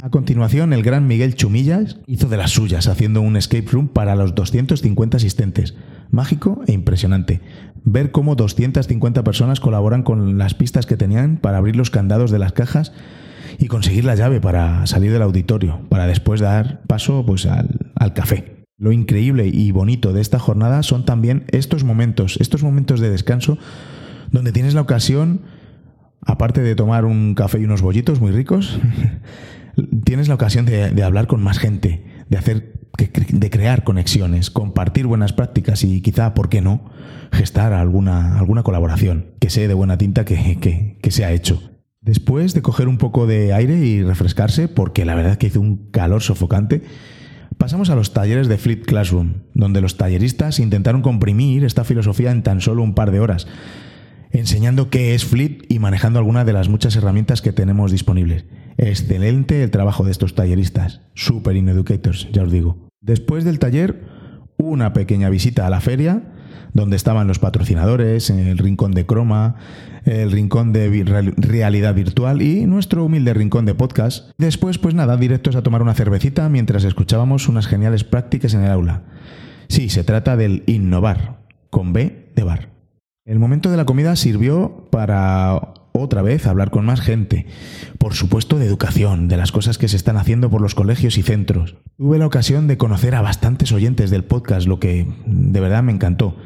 A 0.00 0.10
continuación, 0.10 0.72
el 0.72 0.84
gran 0.84 1.08
Miguel 1.08 1.34
Chumillas 1.34 1.98
hizo 2.06 2.28
de 2.28 2.36
las 2.36 2.52
suyas, 2.52 2.86
haciendo 2.86 3.20
un 3.20 3.36
escape 3.36 3.68
room 3.70 3.88
para 3.88 4.14
los 4.14 4.34
250 4.34 5.16
asistentes. 5.16 5.74
Mágico 6.10 6.62
e 6.68 6.72
impresionante. 6.72 7.40
Ver 7.82 8.12
cómo 8.12 8.36
250 8.36 9.24
personas 9.24 9.58
colaboran 9.58 10.02
con 10.02 10.38
las 10.38 10.54
pistas 10.54 10.86
que 10.86 10.96
tenían 10.96 11.38
para 11.38 11.58
abrir 11.58 11.74
los 11.74 11.90
candados 11.90 12.30
de 12.30 12.38
las 12.38 12.52
cajas 12.52 12.92
y 13.58 13.66
conseguir 13.66 14.04
la 14.04 14.14
llave 14.14 14.40
para 14.40 14.86
salir 14.86 15.12
del 15.12 15.22
auditorio, 15.22 15.80
para 15.88 16.06
después 16.06 16.40
dar 16.40 16.82
paso 16.86 17.24
pues, 17.26 17.46
al, 17.46 17.90
al 17.96 18.12
café. 18.12 18.57
Lo 18.78 18.92
increíble 18.92 19.48
y 19.48 19.72
bonito 19.72 20.12
de 20.12 20.20
esta 20.20 20.38
jornada 20.38 20.84
son 20.84 21.04
también 21.04 21.44
estos 21.50 21.82
momentos, 21.82 22.36
estos 22.40 22.62
momentos 22.62 23.00
de 23.00 23.10
descanso 23.10 23.58
donde 24.30 24.52
tienes 24.52 24.74
la 24.74 24.82
ocasión, 24.82 25.42
aparte 26.24 26.60
de 26.60 26.76
tomar 26.76 27.04
un 27.04 27.34
café 27.34 27.58
y 27.58 27.64
unos 27.64 27.82
bollitos 27.82 28.20
muy 28.20 28.30
ricos, 28.30 28.78
tienes 30.04 30.28
la 30.28 30.34
ocasión 30.34 30.64
de, 30.64 31.02
hablar 31.02 31.26
con 31.26 31.42
más 31.42 31.58
gente, 31.58 32.04
de 32.28 32.38
hacer, 32.38 32.72
de 32.96 33.50
crear 33.50 33.82
conexiones, 33.82 34.50
compartir 34.50 35.06
buenas 35.06 35.32
prácticas 35.32 35.82
y 35.82 36.00
quizá, 36.00 36.34
¿por 36.34 36.48
qué 36.48 36.60
no?, 36.60 36.90
gestar 37.32 37.72
alguna, 37.72 38.38
alguna 38.38 38.62
colaboración 38.62 39.32
que 39.40 39.50
sea 39.50 39.66
de 39.66 39.74
buena 39.74 39.98
tinta 39.98 40.24
que, 40.24 40.98
que 41.02 41.10
se 41.10 41.24
ha 41.24 41.32
hecho. 41.32 41.60
Después 42.00 42.54
de 42.54 42.62
coger 42.62 42.86
un 42.86 42.98
poco 42.98 43.26
de 43.26 43.52
aire 43.52 43.76
y 43.76 44.04
refrescarse, 44.04 44.68
porque 44.68 45.04
la 45.04 45.16
verdad 45.16 45.32
es 45.32 45.38
que 45.38 45.48
hizo 45.48 45.60
un 45.60 45.90
calor 45.90 46.22
sofocante, 46.22 46.82
Pasamos 47.58 47.90
a 47.90 47.96
los 47.96 48.12
talleres 48.12 48.46
de 48.46 48.56
Flip 48.56 48.86
Classroom, 48.86 49.42
donde 49.52 49.80
los 49.80 49.96
talleristas 49.96 50.60
intentaron 50.60 51.02
comprimir 51.02 51.64
esta 51.64 51.82
filosofía 51.82 52.30
en 52.30 52.44
tan 52.44 52.60
solo 52.60 52.82
un 52.84 52.94
par 52.94 53.10
de 53.10 53.20
horas. 53.20 53.46
enseñando 54.30 54.90
qué 54.90 55.14
es 55.14 55.24
Flip 55.24 55.62
y 55.68 55.78
manejando 55.78 56.18
algunas 56.18 56.46
de 56.46 56.52
las 56.52 56.68
muchas 56.68 56.94
herramientas 56.96 57.42
que 57.42 57.52
tenemos 57.52 57.90
disponibles. 57.90 58.44
Excelente 58.76 59.62
el 59.62 59.70
trabajo 59.70 60.04
de 60.04 60.10
estos 60.10 60.34
talleristas, 60.34 61.00
super 61.14 61.56
ineducators, 61.56 62.28
ya 62.30 62.42
os 62.42 62.52
digo. 62.52 62.88
Después 63.00 63.44
del 63.44 63.58
taller, 63.58 64.04
una 64.58 64.92
pequeña 64.92 65.30
visita 65.30 65.66
a 65.66 65.70
la 65.70 65.80
feria, 65.80 66.22
donde 66.78 66.96
estaban 66.96 67.26
los 67.26 67.38
patrocinadores, 67.38 68.30
el 68.30 68.56
rincón 68.56 68.92
de 68.92 69.04
croma, 69.04 69.56
el 70.04 70.30
rincón 70.30 70.72
de 70.72 71.04
realidad 71.36 71.94
virtual 71.94 72.40
y 72.40 72.66
nuestro 72.66 73.04
humilde 73.04 73.34
rincón 73.34 73.66
de 73.66 73.74
podcast. 73.74 74.30
Después, 74.38 74.78
pues 74.78 74.94
nada, 74.94 75.16
directos 75.16 75.56
a 75.56 75.62
tomar 75.62 75.82
una 75.82 75.94
cervecita 75.94 76.48
mientras 76.48 76.84
escuchábamos 76.84 77.48
unas 77.48 77.66
geniales 77.66 78.04
prácticas 78.04 78.54
en 78.54 78.62
el 78.62 78.70
aula. 78.70 79.02
Sí, 79.68 79.88
se 79.88 80.04
trata 80.04 80.36
del 80.36 80.62
innovar, 80.66 81.40
con 81.68 81.92
B 81.92 82.32
de 82.34 82.42
bar. 82.44 82.70
El 83.26 83.38
momento 83.38 83.70
de 83.70 83.76
la 83.76 83.84
comida 83.84 84.16
sirvió 84.16 84.88
para 84.90 85.74
otra 85.98 86.22
vez 86.22 86.46
hablar 86.46 86.70
con 86.70 86.84
más 86.84 87.00
gente. 87.00 87.46
Por 87.98 88.14
supuesto 88.14 88.58
de 88.58 88.66
educación, 88.66 89.28
de 89.28 89.36
las 89.36 89.52
cosas 89.52 89.78
que 89.78 89.88
se 89.88 89.96
están 89.96 90.16
haciendo 90.16 90.50
por 90.50 90.60
los 90.60 90.74
colegios 90.74 91.18
y 91.18 91.22
centros. 91.22 91.76
Tuve 91.96 92.18
la 92.18 92.26
ocasión 92.26 92.66
de 92.66 92.76
conocer 92.76 93.14
a 93.14 93.22
bastantes 93.22 93.72
oyentes 93.72 94.10
del 94.10 94.24
podcast, 94.24 94.66
lo 94.66 94.80
que 94.80 95.06
de 95.26 95.60
verdad 95.60 95.82
me 95.82 95.92
encantó. 95.92 96.36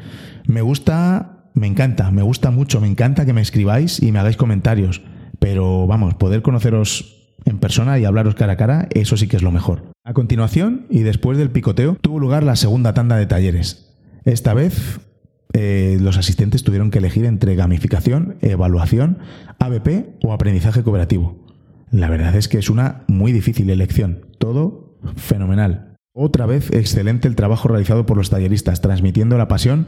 Me 0.45 0.61
gusta, 0.61 1.49
me 1.53 1.67
encanta, 1.67 2.11
me 2.11 2.21
gusta 2.21 2.51
mucho, 2.51 2.81
me 2.81 2.87
encanta 2.87 3.25
que 3.25 3.33
me 3.33 3.41
escribáis 3.41 4.01
y 4.01 4.11
me 4.11 4.19
hagáis 4.19 4.37
comentarios. 4.37 5.01
Pero 5.39 5.87
vamos, 5.87 6.15
poder 6.15 6.41
conoceros 6.41 7.35
en 7.45 7.59
persona 7.59 7.99
y 7.99 8.05
hablaros 8.05 8.35
cara 8.35 8.53
a 8.53 8.57
cara, 8.57 8.87
eso 8.91 9.17
sí 9.17 9.27
que 9.27 9.37
es 9.37 9.43
lo 9.43 9.51
mejor. 9.51 9.83
A 10.03 10.13
continuación, 10.13 10.85
y 10.89 10.99
después 10.99 11.37
del 11.37 11.51
picoteo, 11.51 11.97
tuvo 12.01 12.19
lugar 12.19 12.43
la 12.43 12.55
segunda 12.55 12.93
tanda 12.93 13.15
de 13.17 13.25
talleres. 13.25 13.93
Esta 14.25 14.53
vez 14.53 14.99
eh, 15.53 15.97
los 16.01 16.17
asistentes 16.17 16.63
tuvieron 16.63 16.91
que 16.91 16.97
elegir 16.97 17.25
entre 17.25 17.55
gamificación, 17.55 18.37
evaluación, 18.41 19.19
ABP 19.59 20.17
o 20.23 20.33
aprendizaje 20.33 20.83
cooperativo. 20.83 21.37
La 21.91 22.09
verdad 22.09 22.35
es 22.35 22.47
que 22.47 22.57
es 22.57 22.69
una 22.69 23.03
muy 23.07 23.31
difícil 23.31 23.69
elección. 23.69 24.25
Todo 24.39 24.97
fenomenal. 25.15 25.95
Otra 26.15 26.45
vez 26.45 26.71
excelente 26.71 27.27
el 27.27 27.35
trabajo 27.35 27.67
realizado 27.67 28.05
por 28.05 28.17
los 28.17 28.29
talleristas, 28.29 28.81
transmitiendo 28.81 29.37
la 29.37 29.47
pasión 29.47 29.87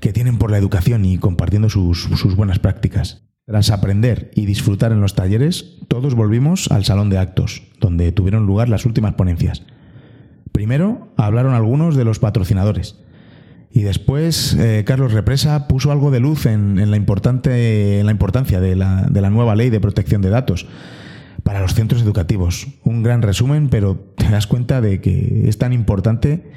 que 0.00 0.12
tienen 0.12 0.38
por 0.38 0.50
la 0.50 0.58
educación 0.58 1.04
y 1.04 1.18
compartiendo 1.18 1.68
sus, 1.68 2.02
sus 2.02 2.36
buenas 2.36 2.58
prácticas. 2.58 3.24
Tras 3.46 3.70
aprender 3.70 4.30
y 4.34 4.46
disfrutar 4.46 4.92
en 4.92 5.00
los 5.00 5.14
talleres, 5.14 5.78
todos 5.88 6.14
volvimos 6.14 6.70
al 6.70 6.84
salón 6.84 7.10
de 7.10 7.18
actos, 7.18 7.62
donde 7.80 8.12
tuvieron 8.12 8.46
lugar 8.46 8.68
las 8.68 8.86
últimas 8.86 9.14
ponencias. 9.14 9.64
Primero 10.52 11.12
hablaron 11.16 11.54
algunos 11.54 11.96
de 11.96 12.04
los 12.04 12.20
patrocinadores, 12.20 12.96
y 13.72 13.82
después 13.82 14.54
eh, 14.54 14.82
Carlos 14.84 15.12
Represa 15.12 15.68
puso 15.68 15.92
algo 15.92 16.10
de 16.10 16.18
luz 16.18 16.46
en, 16.46 16.90
la, 16.90 16.96
importante, 16.96 18.00
en 18.00 18.06
la 18.06 18.12
importancia 18.12 18.60
de 18.60 18.74
la, 18.74 19.02
de 19.08 19.20
la 19.20 19.30
nueva 19.30 19.54
ley 19.54 19.70
de 19.70 19.80
protección 19.80 20.22
de 20.22 20.30
datos 20.30 20.66
para 21.44 21.60
los 21.60 21.74
centros 21.74 22.02
educativos. 22.02 22.66
Un 22.84 23.02
gran 23.02 23.22
resumen, 23.22 23.68
pero 23.68 23.96
te 24.16 24.28
das 24.28 24.48
cuenta 24.48 24.80
de 24.80 25.00
que 25.00 25.48
es 25.48 25.58
tan 25.58 25.72
importante 25.72 26.50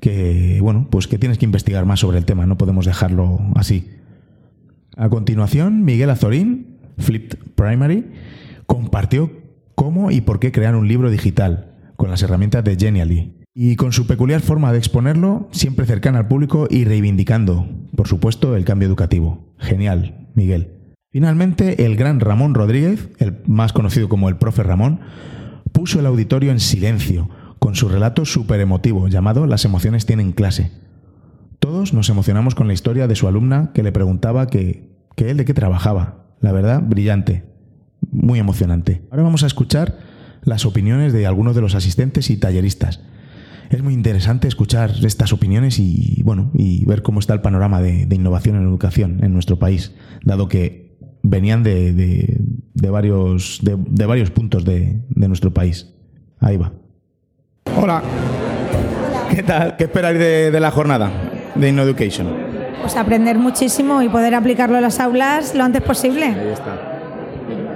que, 0.00 0.58
bueno, 0.62 0.86
pues 0.90 1.08
que 1.08 1.18
tienes 1.18 1.38
que 1.38 1.44
investigar 1.44 1.86
más 1.86 2.00
sobre 2.00 2.18
el 2.18 2.24
tema, 2.24 2.46
no 2.46 2.56
podemos 2.56 2.86
dejarlo 2.86 3.40
así. 3.56 3.90
A 4.96 5.08
continuación, 5.08 5.84
Miguel 5.84 6.10
Azorín, 6.10 6.78
Flipped 6.98 7.38
Primary, 7.56 8.12
compartió 8.66 9.30
cómo 9.74 10.10
y 10.10 10.20
por 10.20 10.38
qué 10.38 10.52
crear 10.52 10.76
un 10.76 10.86
libro 10.86 11.10
digital 11.10 11.74
con 11.96 12.10
las 12.10 12.22
herramientas 12.22 12.62
de 12.64 12.76
Genially 12.76 13.39
y 13.62 13.76
con 13.76 13.92
su 13.92 14.06
peculiar 14.06 14.40
forma 14.40 14.72
de 14.72 14.78
exponerlo, 14.78 15.46
siempre 15.52 15.84
cercana 15.84 16.20
al 16.20 16.28
público 16.28 16.66
y 16.70 16.86
reivindicando, 16.86 17.68
por 17.94 18.08
supuesto, 18.08 18.56
el 18.56 18.64
cambio 18.64 18.88
educativo. 18.88 19.52
Genial, 19.58 20.30
Miguel. 20.34 20.78
Finalmente, 21.12 21.84
el 21.84 21.94
gran 21.94 22.20
Ramón 22.20 22.54
Rodríguez, 22.54 23.10
el 23.18 23.42
más 23.46 23.74
conocido 23.74 24.08
como 24.08 24.30
el 24.30 24.38
profe 24.38 24.62
Ramón, 24.62 25.00
puso 25.72 26.00
el 26.00 26.06
auditorio 26.06 26.52
en 26.52 26.58
silencio, 26.58 27.28
con 27.58 27.74
su 27.74 27.90
relato 27.90 28.24
súper 28.24 28.60
emotivo 28.60 29.08
llamado 29.08 29.46
Las 29.46 29.66
emociones 29.66 30.06
tienen 30.06 30.32
clase. 30.32 30.72
Todos 31.58 31.92
nos 31.92 32.08
emocionamos 32.08 32.54
con 32.54 32.66
la 32.66 32.72
historia 32.72 33.08
de 33.08 33.16
su 33.16 33.28
alumna 33.28 33.72
que 33.74 33.82
le 33.82 33.92
preguntaba 33.92 34.46
que, 34.46 34.88
que 35.16 35.30
él 35.30 35.36
de 35.36 35.44
qué 35.44 35.52
trabajaba. 35.52 36.30
La 36.40 36.52
verdad, 36.52 36.82
brillante, 36.82 37.44
muy 38.10 38.38
emocionante. 38.38 39.02
Ahora 39.10 39.24
vamos 39.24 39.42
a 39.42 39.48
escuchar 39.48 39.98
las 40.44 40.64
opiniones 40.64 41.12
de 41.12 41.26
algunos 41.26 41.54
de 41.54 41.60
los 41.60 41.74
asistentes 41.74 42.30
y 42.30 42.38
talleristas 42.38 43.00
es 43.70 43.82
muy 43.82 43.94
interesante 43.94 44.48
escuchar 44.48 44.90
estas 45.04 45.32
opiniones 45.32 45.78
y 45.78 46.22
bueno 46.24 46.50
y 46.54 46.84
ver 46.86 47.02
cómo 47.02 47.20
está 47.20 47.34
el 47.34 47.40
panorama 47.40 47.80
de, 47.80 48.06
innovación 48.10 48.56
en 48.56 48.62
educación 48.62 49.20
en 49.22 49.32
nuestro 49.32 49.58
país, 49.58 49.94
dado 50.24 50.48
que 50.48 50.98
venían 51.22 51.62
de, 51.62 52.40
varios 52.74 53.60
de, 53.62 54.06
varios 54.06 54.30
puntos 54.30 54.64
de, 54.64 55.00
nuestro 55.14 55.54
país. 55.54 55.94
Ahí 56.40 56.56
va. 56.56 56.72
Hola. 57.76 58.02
¿Qué 59.30 59.44
tal? 59.44 59.76
¿Qué 59.76 59.84
esperáis 59.84 60.18
de, 60.18 60.58
la 60.58 60.72
jornada 60.72 61.12
de 61.54 61.68
InnoEducation? 61.68 62.26
Pues 62.80 62.96
aprender 62.96 63.38
muchísimo 63.38 64.02
y 64.02 64.08
poder 64.08 64.34
aplicarlo 64.34 64.76
en 64.76 64.82
las 64.82 64.98
aulas 64.98 65.54
lo 65.54 65.62
antes 65.62 65.82
posible. 65.82 66.24
Ahí 66.24 66.48
está. 66.48 66.89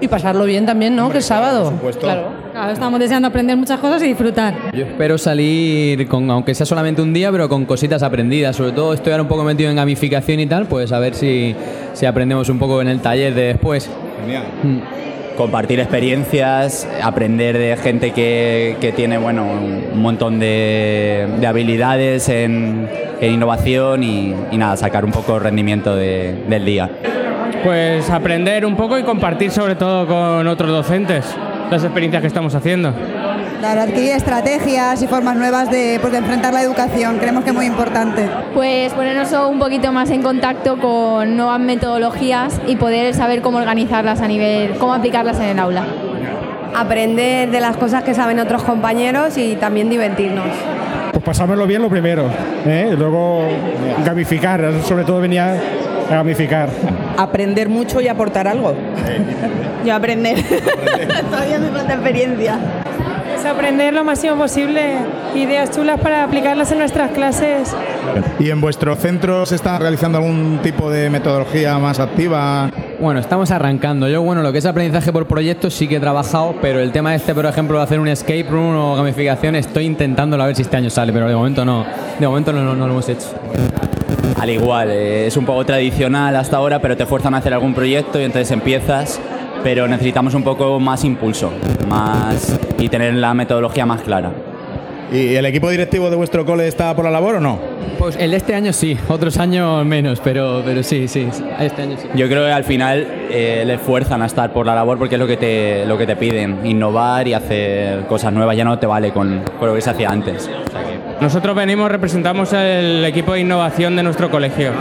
Y 0.04 0.08
pasarlo 0.08 0.44
bien 0.44 0.66
también, 0.66 0.94
¿no? 0.94 1.08
que 1.08 1.16
es 1.16 1.25
sábado. 1.25 1.73
Claro. 1.99 2.28
Claro, 2.52 2.73
estamos 2.73 3.00
deseando 3.00 3.26
aprender 3.26 3.56
muchas 3.56 3.80
cosas 3.80 4.02
y 4.02 4.08
disfrutar. 4.08 4.54
Yo 4.75 4.84
espero 4.84 5.16
salir 5.16 6.06
con, 6.08 6.30
aunque 6.30 6.54
sea 6.54 6.66
solamente 6.66 7.00
un 7.00 7.14
día, 7.14 7.32
pero 7.32 7.49
con 7.49 7.64
cositas 7.64 8.02
aprendidas. 8.02 8.54
Sobre 8.54 8.73
todo 8.73 8.92
estoy 8.92 9.12
ahora 9.12 9.23
un 9.23 9.30
poco 9.30 9.44
metido 9.44 9.70
en 9.70 9.76
gamificación 9.76 10.40
y 10.40 10.46
tal, 10.46 10.66
pues 10.66 10.92
a 10.92 10.99
ver 10.99 11.14
si, 11.14 11.56
si 11.94 12.04
aprendemos 12.04 12.50
un 12.50 12.58
poco 12.58 12.82
en 12.82 12.88
el 12.88 13.00
taller 13.00 13.34
de 13.34 13.44
después. 13.44 13.88
Genial. 14.20 14.44
Mm. 14.62 15.37
Compartir 15.38 15.80
experiencias, 15.80 16.87
aprender 17.02 17.56
de 17.56 17.75
gente 17.78 18.11
que, 18.11 18.76
que 18.82 18.92
tiene 18.92 19.16
bueno, 19.16 19.46
un 19.46 20.02
montón 20.02 20.38
de, 20.38 21.26
de 21.40 21.46
habilidades 21.46 22.28
en, 22.28 22.90
en 23.23 23.32
innovación 23.32 24.02
y, 24.02 24.34
y, 24.52 24.58
nada, 24.58 24.76
sacar 24.76 25.06
un 25.06 25.12
poco 25.12 25.38
rendimiento 25.38 25.96
de, 25.96 26.44
del 26.46 26.64
día. 26.66 26.90
Pues 27.64 28.11
aprender 28.11 28.66
un 28.66 28.76
poco 28.76 28.99
y 28.99 29.02
compartir 29.04 29.50
sobre 29.50 29.75
todo 29.75 30.06
con 30.06 30.47
otros 30.47 30.71
docentes 30.71 31.25
las 31.71 31.83
experiencias 31.83 32.21
que 32.21 32.26
estamos 32.26 32.54
haciendo. 32.54 32.92
Claro, 33.59 33.80
adquirir 33.80 34.12
estrategias 34.12 35.00
y 35.00 35.06
formas 35.06 35.37
nuevas 35.37 35.71
de, 35.71 35.99
pues, 35.99 36.12
de 36.12 36.18
enfrentar 36.18 36.52
la 36.52 36.61
educación, 36.61 37.16
creemos 37.16 37.42
que 37.42 37.50
es 37.50 37.56
muy 37.56 37.64
importante. 37.64 38.28
Pues 38.52 38.92
ponernos 38.92 39.33
un 39.49 39.59
poquito 39.59 39.92
más 39.92 40.11
en 40.11 40.21
contacto 40.21 40.76
con 40.76 41.38
nuevas 41.38 41.59
metodologías 41.59 42.61
y 42.66 42.76
poder 42.76 43.14
saber 43.14 43.40
cómo 43.40 43.56
organizarlas 43.56 44.21
a 44.21 44.28
nivel, 44.28 44.76
cómo 44.76 44.92
aplicarlas 44.92 45.40
en 45.40 45.47
el 45.47 45.59
aula. 45.59 45.87
Aprender 46.76 47.50
de 47.50 47.61
las 47.61 47.78
cosas 47.78 48.04
que 48.04 48.12
saben 48.12 48.40
otros 48.40 48.62
compañeros 48.62 49.38
y 49.38 49.56
también 49.56 49.88
divertirnos. 49.88 50.49
Pasármelo 51.25 51.66
bien 51.66 51.81
lo 51.81 51.88
primero, 51.88 52.28
¿eh? 52.66 52.95
luego 52.99 53.49
gamificar, 54.04 54.73
sobre 54.85 55.04
todo 55.04 55.21
venía 55.21 55.54
a 56.11 56.14
gamificar. 56.16 56.69
Aprender 57.16 57.69
mucho 57.69 58.00
y 58.00 58.09
aportar 58.09 58.47
algo. 58.47 58.75
Yo 59.85 59.95
aprender. 59.95 60.37
Todavía 61.31 61.59
me 61.59 61.69
falta 61.69 61.95
experiencia. 61.95 62.59
Es 63.38 63.45
aprender 63.47 63.95
lo 63.95 64.04
máximo 64.04 64.37
posible, 64.37 64.97
ideas 65.35 65.71
chulas 65.71 65.99
para 65.99 66.25
aplicarlas 66.25 66.71
en 66.73 66.78
nuestras 66.78 67.11
clases. 67.12 67.75
¿Y 68.38 68.50
en 68.50 68.61
vuestro 68.61 68.95
centro 68.97 69.47
se 69.47 69.54
está 69.54 69.78
realizando 69.78 70.19
algún 70.19 70.61
tipo 70.62 70.90
de 70.90 71.11
metodología 71.11 71.78
más 71.78 72.00
activa? 72.00 72.71
Bueno, 73.04 73.20
estamos 73.20 73.50
arrancando. 73.50 74.08
Yo, 74.08 74.23
bueno, 74.23 74.40
lo 74.40 74.50
que 74.50 74.56
es 74.56 74.64
aprendizaje 74.64 75.12
por 75.12 75.26
proyectos 75.26 75.75
sí 75.75 75.87
que 75.87 75.96
he 75.96 76.00
trabajado, 76.00 76.54
pero 76.62 76.80
el 76.80 76.90
tema 76.90 77.14
este, 77.14 77.34
por 77.34 77.44
ejemplo, 77.44 77.76
de 77.76 77.84
hacer 77.84 78.00
un 78.00 78.08
escape 78.08 78.46
room 78.49 78.75
o 78.75 78.96
gamificación, 78.96 79.56
estoy 79.56 79.84
intentándolo 79.84 80.42
a 80.42 80.46
ver 80.46 80.56
si 80.56 80.62
este 80.62 80.78
año 80.78 80.88
sale, 80.88 81.12
pero 81.12 81.28
de 81.28 81.37
momento 81.37 81.66
no. 81.66 81.84
De 82.18 82.26
momento 82.26 82.50
no, 82.50 82.75
lo 82.75 82.87
hemos 82.87 83.06
hecho. 83.11 83.26
Al 84.40 84.49
igual, 84.49 84.90
eh, 84.90 85.26
es 85.26 85.37
un 85.37 85.44
poco 85.44 85.66
tradicional 85.66 86.34
hasta 86.34 86.56
ahora, 86.56 86.80
pero 86.80 86.96
te 86.96 87.04
fuerzan 87.04 87.34
a 87.34 87.38
hacer 87.38 87.52
algún 87.52 87.75
proyecto 87.75 88.18
y 88.18 88.25
entonces 88.25 88.50
empiezas 88.50 89.20
pero 89.62 89.88
necesitamos 89.88 90.34
un 90.34 90.42
poco 90.42 90.78
más 90.78 91.04
impulso 91.04 91.50
más 91.88 92.58
y 92.78 92.88
tener 92.90 93.14
la 93.14 93.32
metodología 93.32 93.87
más 93.87 94.02
clara. 94.02 94.30
¿Y 95.12 95.34
el 95.37 95.46
equipo 95.46 95.70
directivo 95.70 96.11
de 96.11 96.16
vuestro 96.16 96.44
cole 96.44 96.66
está 96.66 96.94
por 96.94 97.04
la 97.04 97.11
labor 97.11 97.37
o 97.37 97.40
no? 97.40 97.58
Pues 97.99 98.16
el 98.16 98.30
de 98.32 98.37
este 98.37 98.54
año 98.54 98.73
sí, 98.73 98.96
otros 99.08 99.38
años 99.38 99.84
menos, 99.84 100.20
pero, 100.20 100.62
pero 100.64 100.82
sí, 100.82 101.06
sí, 101.08 101.28
este 101.61 101.82
año 101.82 101.96
sí. 102.00 102.08
Yo 102.14 102.26
creo 102.28 102.44
que 102.44 102.52
al 102.52 102.64
final 102.64 103.06
eh, 103.30 103.62
le 103.66 103.78
fuerzan 103.78 104.23
a 104.23 104.26
estar 104.26 104.52
por 104.52 104.66
la 104.66 104.75
labor 104.75 104.99
porque 104.99 105.14
es 105.14 105.18
lo 105.18 105.26
que 105.26 105.37
te, 105.37 105.87
lo 105.87 105.96
que 105.96 106.06
te 106.06 106.16
piden, 106.16 106.66
innovar 106.66 107.28
y 107.28 107.34
hacer 107.34 108.06
cosas 108.06 108.32
nuevas, 108.32 108.56
ya 108.56 108.64
no 108.64 108.78
te 108.78 108.87
vale 108.87 109.12
con, 109.12 109.42
con 109.58 109.68
lo 109.68 109.75
que 109.75 109.80
se 109.80 109.90
hacía 109.90 110.11
antes. 110.11 110.50
Nosotros 111.20 111.54
venimos, 111.54 111.90
representamos 111.90 112.52
el 112.52 113.04
equipo 113.04 113.34
de 113.34 113.40
innovación 113.40 113.96
de 113.96 114.02
nuestro 114.02 114.30
colegio, 114.30 114.73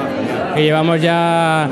que 0.56 0.64
llevamos 0.64 1.02
ya 1.02 1.70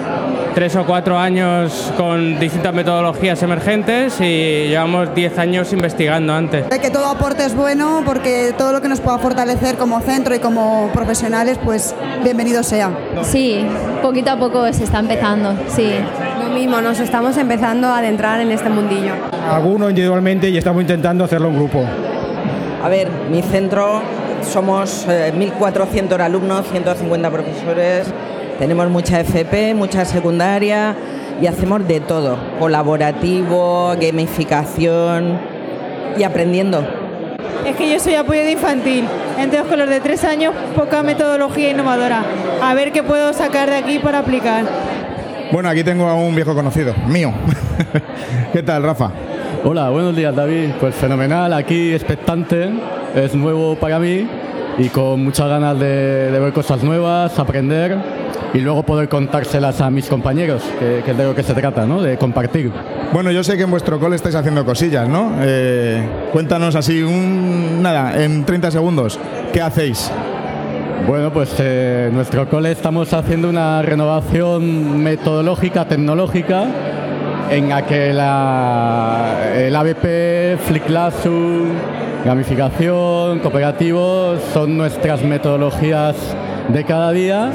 tres 0.54 0.76
o 0.76 0.86
cuatro 0.86 1.18
años 1.18 1.94
con 1.98 2.40
distintas 2.40 2.74
metodologías 2.74 3.42
emergentes 3.44 4.20
y 4.20 4.68
llevamos 4.68 5.14
10 5.16 5.38
años 5.38 5.72
investigando 5.74 6.34
antes. 6.34 6.70
De 6.70 6.80
que 6.80 6.90
todo 6.90 7.08
aporte 7.08 7.46
es 7.46 7.56
bueno 7.56 8.04
porque 8.06 8.54
todo 8.58 8.72
lo 8.74 8.82
que 8.82 8.88
nos 8.88 9.00
pueda 9.00 9.18
fortalecer 9.18 9.78
como 9.78 10.02
centro 10.02 10.36
y 10.36 10.40
como 10.40 10.90
profesionales, 10.94 11.58
pues 11.64 11.96
bienvenido 12.24 12.64
sea. 12.64 12.92
Sí, 13.24 13.66
poquito 14.02 14.32
a 14.32 14.38
poco 14.38 14.72
se 14.74 14.84
está 14.84 15.00
empezando, 15.00 15.56
sí. 15.68 15.92
Lo 16.42 16.50
mismo, 16.50 16.82
nos 16.82 17.00
estamos 17.00 17.38
empezando 17.38 17.88
a 17.88 18.00
adentrar 18.00 18.42
en 18.42 18.52
este 18.52 18.70
mundillo. 18.70 19.14
Algunos 19.50 19.90
individualmente 19.90 20.50
y 20.50 20.58
estamos 20.58 20.82
intentando 20.82 21.24
hacerlo 21.24 21.50
en 21.50 21.56
grupo. 21.56 21.84
A 22.84 22.90
ver, 22.90 23.10
mi 23.30 23.42
centro 23.42 24.02
somos 24.44 25.06
eh, 25.08 25.32
1.400 25.36 26.20
alumnos, 26.20 26.66
150 26.72 27.30
profesores, 27.30 28.12
tenemos 28.62 28.92
mucha 28.92 29.20
FP, 29.22 29.74
mucha 29.74 30.06
secundaria 30.06 30.96
y 31.42 31.48
hacemos 31.48 31.88
de 31.88 32.00
todo, 32.00 32.38
colaborativo, 32.60 33.96
gamificación 34.00 35.40
y 36.16 36.22
aprendiendo. 36.22 36.88
Es 37.66 37.76
que 37.76 37.92
yo 37.92 38.00
soy 38.00 38.14
apoyo 38.14 38.42
de 38.42 38.52
infantil, 38.52 39.06
entonces 39.40 39.68
con 39.68 39.80
los 39.80 39.90
de 39.90 40.00
tres 40.00 40.24
años 40.24 40.54
poca 40.76 41.02
metodología 41.02 41.72
innovadora. 41.72 42.24
A 42.62 42.76
ver 42.76 42.92
qué 42.92 43.02
puedo 43.02 43.34
sacar 43.34 43.68
de 43.68 43.78
aquí 43.78 43.98
para 43.98 44.20
aplicar. 44.20 44.66
Bueno, 45.52 45.68
aquí 45.68 45.84
tengo 45.84 46.08
a 46.08 46.14
un 46.14 46.36
viejo 46.36 46.54
conocido, 46.54 46.94
mío. 47.08 47.34
¿Qué 48.54 48.62
tal, 48.62 48.84
Rafa? 48.84 49.10
Hola, 49.64 49.90
buenos 49.90 50.16
días 50.16 50.36
David. 50.36 50.74
Pues 50.80 50.94
fenomenal, 50.94 51.52
aquí 51.54 51.96
expectante, 51.96 52.70
es 53.16 53.34
nuevo 53.34 53.74
para 53.74 53.98
mí 53.98 54.28
y 54.78 54.90
con 54.90 55.24
muchas 55.24 55.50
ganas 55.50 55.80
de, 55.80 56.30
de 56.30 56.40
ver 56.40 56.54
cosas 56.54 56.84
nuevas, 56.84 57.40
aprender 57.40 58.22
y 58.54 58.60
luego 58.60 58.84
poder 58.84 59.08
contárselas 59.10 59.82
a 59.82 59.90
mis 59.90 60.08
compañeros, 60.08 60.62
que, 60.80 61.02
que 61.04 61.12
es 61.12 61.18
de 61.18 61.24
lo 61.24 61.36
que 61.36 61.44
se 61.44 61.54
trata, 61.54 61.86
¿no? 61.86 62.02
De 62.02 62.18
compartir. 62.18 62.72
Bueno, 63.14 63.32
yo 63.32 63.44
sé 63.44 63.58
que 63.58 63.64
en 63.64 63.72
vuestro 63.72 64.00
cole 64.00 64.16
estáis 64.16 64.36
haciendo 64.36 64.66
cosillas, 64.66 65.08
¿no? 65.08 65.36
Eh, 65.42 66.04
cuéntanos 66.32 66.76
así, 66.76 67.02
un, 67.02 67.82
nada, 67.82 68.22
en 68.24 68.46
30 68.46 68.72
segundos, 68.72 69.20
¿qué 69.54 69.62
hacéis? 69.62 70.12
Bueno, 71.08 71.32
pues 71.32 71.56
eh, 71.60 72.08
en 72.10 72.16
nuestro 72.16 72.48
cole 72.48 72.72
estamos 72.72 73.12
haciendo 73.14 73.50
una 73.50 73.82
renovación 73.82 75.02
metodológica, 75.02 75.86
tecnológica, 75.86 76.66
en 77.50 77.70
la 77.70 77.86
que 77.86 78.14
la, 78.14 79.52
el 79.56 79.76
ABP, 79.76 80.58
Flick 80.66 80.86
Classroom, 80.86 81.70
gamificación, 82.24 83.40
cooperativo 83.40 84.36
son 84.54 84.78
nuestras 84.78 85.24
metodologías 85.24 86.16
de 86.74 86.84
cada 86.86 87.12
día 87.12 87.52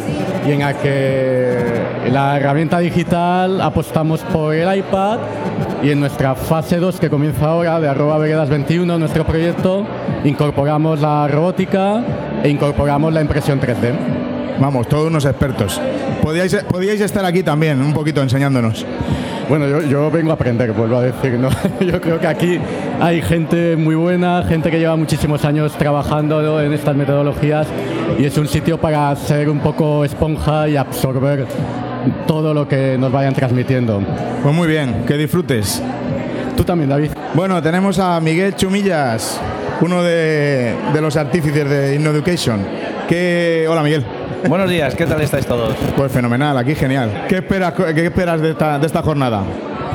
y 0.46 0.52
en 0.52 0.60
la 0.60 0.74
que 0.74 1.82
la 2.10 2.36
herramienta 2.36 2.78
digital 2.78 3.60
apostamos 3.60 4.20
por 4.20 4.54
el 4.54 4.78
iPad 4.78 5.18
y 5.82 5.90
en 5.90 6.00
nuestra 6.00 6.34
fase 6.34 6.76
2 6.78 7.00
que 7.00 7.08
comienza 7.08 7.46
ahora 7.46 7.80
de 7.80 7.88
arroba 7.88 8.18
veredas 8.18 8.48
21 8.48 8.98
nuestro 8.98 9.24
proyecto 9.24 9.86
incorporamos 10.24 11.00
la 11.00 11.28
robótica 11.28 12.02
e 12.42 12.48
incorporamos 12.48 13.12
la 13.12 13.20
impresión 13.20 13.60
3D. 13.60 13.94
Vamos, 14.58 14.88
todos 14.88 15.06
unos 15.08 15.24
expertos. 15.24 15.80
Podíais, 16.22 16.54
podíais 16.64 17.00
estar 17.00 17.24
aquí 17.24 17.42
también, 17.42 17.80
un 17.80 17.92
poquito 17.92 18.22
enseñándonos. 18.22 18.86
Bueno, 19.48 19.68
yo, 19.68 19.80
yo, 19.82 20.10
vengo 20.10 20.32
a 20.32 20.34
aprender, 20.34 20.72
vuelvo 20.72 20.96
a 20.96 21.02
decir, 21.02 21.34
¿no? 21.38 21.48
Yo 21.80 22.00
creo 22.00 22.18
que 22.18 22.26
aquí 22.26 22.58
hay 23.00 23.22
gente 23.22 23.76
muy 23.76 23.94
buena, 23.94 24.42
gente 24.42 24.72
que 24.72 24.78
lleva 24.80 24.96
muchísimos 24.96 25.44
años 25.44 25.72
trabajando 25.78 26.42
¿no? 26.42 26.60
en 26.60 26.72
estas 26.72 26.96
metodologías 26.96 27.68
y 28.18 28.24
es 28.24 28.36
un 28.38 28.48
sitio 28.48 28.78
para 28.78 29.14
ser 29.14 29.48
un 29.48 29.60
poco 29.60 30.04
esponja 30.04 30.68
y 30.68 30.76
absorber 30.76 31.46
todo 32.26 32.54
lo 32.54 32.66
que 32.66 32.98
nos 32.98 33.12
vayan 33.12 33.34
transmitiendo. 33.34 34.02
Pues 34.42 34.52
muy 34.52 34.66
bien, 34.66 35.04
que 35.06 35.16
disfrutes. 35.16 35.80
Tú 36.56 36.64
también, 36.64 36.90
David. 36.90 37.10
Bueno, 37.34 37.62
tenemos 37.62 38.00
a 38.00 38.20
Miguel 38.20 38.56
Chumillas, 38.56 39.40
uno 39.80 40.02
de, 40.02 40.74
de 40.92 41.00
los 41.00 41.16
artífices 41.16 41.70
de 41.70 41.94
InnoEducation. 41.94 42.60
Que... 43.08 43.66
Hola, 43.68 43.84
Miguel. 43.84 44.04
Buenos 44.48 44.70
días, 44.70 44.94
¿qué 44.94 45.06
tal 45.06 45.20
estáis 45.20 45.46
todos? 45.46 45.74
Pues 45.96 46.12
fenomenal, 46.12 46.56
aquí 46.56 46.74
genial. 46.74 47.24
¿Qué 47.28 47.36
esperas, 47.36 47.72
qué 47.72 48.04
esperas 48.04 48.40
de, 48.40 48.50
esta, 48.50 48.78
de 48.78 48.86
esta 48.86 49.02
jornada? 49.02 49.42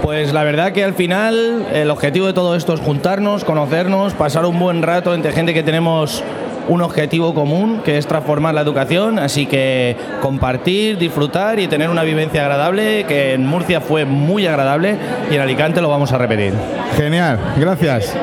Pues 0.01 0.33
la 0.33 0.43
verdad 0.43 0.73
que 0.73 0.83
al 0.83 0.93
final 0.93 1.65
el 1.71 1.89
objetivo 1.89 2.27
de 2.27 2.33
todo 2.33 2.55
esto 2.55 2.73
es 2.73 2.81
juntarnos, 2.81 3.45
conocernos, 3.45 4.13
pasar 4.13 4.45
un 4.45 4.59
buen 4.59 4.81
rato 4.81 5.13
entre 5.13 5.31
gente 5.31 5.53
que 5.53 5.63
tenemos 5.63 6.23
un 6.67 6.81
objetivo 6.81 7.33
común, 7.33 7.81
que 7.85 7.97
es 7.97 8.07
transformar 8.07 8.53
la 8.53 8.61
educación, 8.61 9.19
así 9.19 9.45
que 9.45 9.95
compartir, 10.21 10.97
disfrutar 10.97 11.59
y 11.59 11.67
tener 11.67 11.89
una 11.89 12.03
vivencia 12.03 12.41
agradable, 12.41 13.05
que 13.07 13.33
en 13.33 13.45
Murcia 13.45 13.79
fue 13.79 14.05
muy 14.05 14.47
agradable 14.47 14.97
y 15.29 15.35
en 15.35 15.41
Alicante 15.41 15.81
lo 15.81 15.89
vamos 15.89 16.11
a 16.11 16.17
repetir. 16.17 16.53
Genial, 16.97 17.39
gracias. 17.57 18.17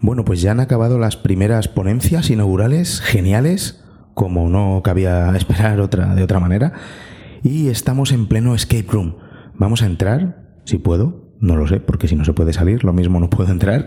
Bueno, 0.00 0.24
pues 0.24 0.40
ya 0.40 0.52
han 0.52 0.60
acabado 0.60 0.98
las 0.98 1.16
primeras 1.16 1.68
ponencias 1.68 2.30
inaugurales, 2.30 3.00
geniales 3.00 3.82
como 4.16 4.48
no 4.48 4.80
cabía 4.82 5.30
esperar 5.36 5.78
otra, 5.78 6.14
de 6.14 6.22
otra 6.22 6.40
manera. 6.40 6.72
Y 7.42 7.68
estamos 7.68 8.12
en 8.12 8.26
pleno 8.26 8.54
escape 8.54 8.86
room. 8.90 9.16
Vamos 9.54 9.82
a 9.82 9.86
entrar, 9.86 10.38
si 10.64 10.78
puedo, 10.78 11.26
no 11.38 11.54
lo 11.54 11.68
sé, 11.68 11.80
porque 11.80 12.08
si 12.08 12.16
no 12.16 12.24
se 12.24 12.32
puede 12.32 12.54
salir, 12.54 12.82
lo 12.82 12.94
mismo 12.94 13.20
no 13.20 13.28
puedo 13.28 13.52
entrar, 13.52 13.84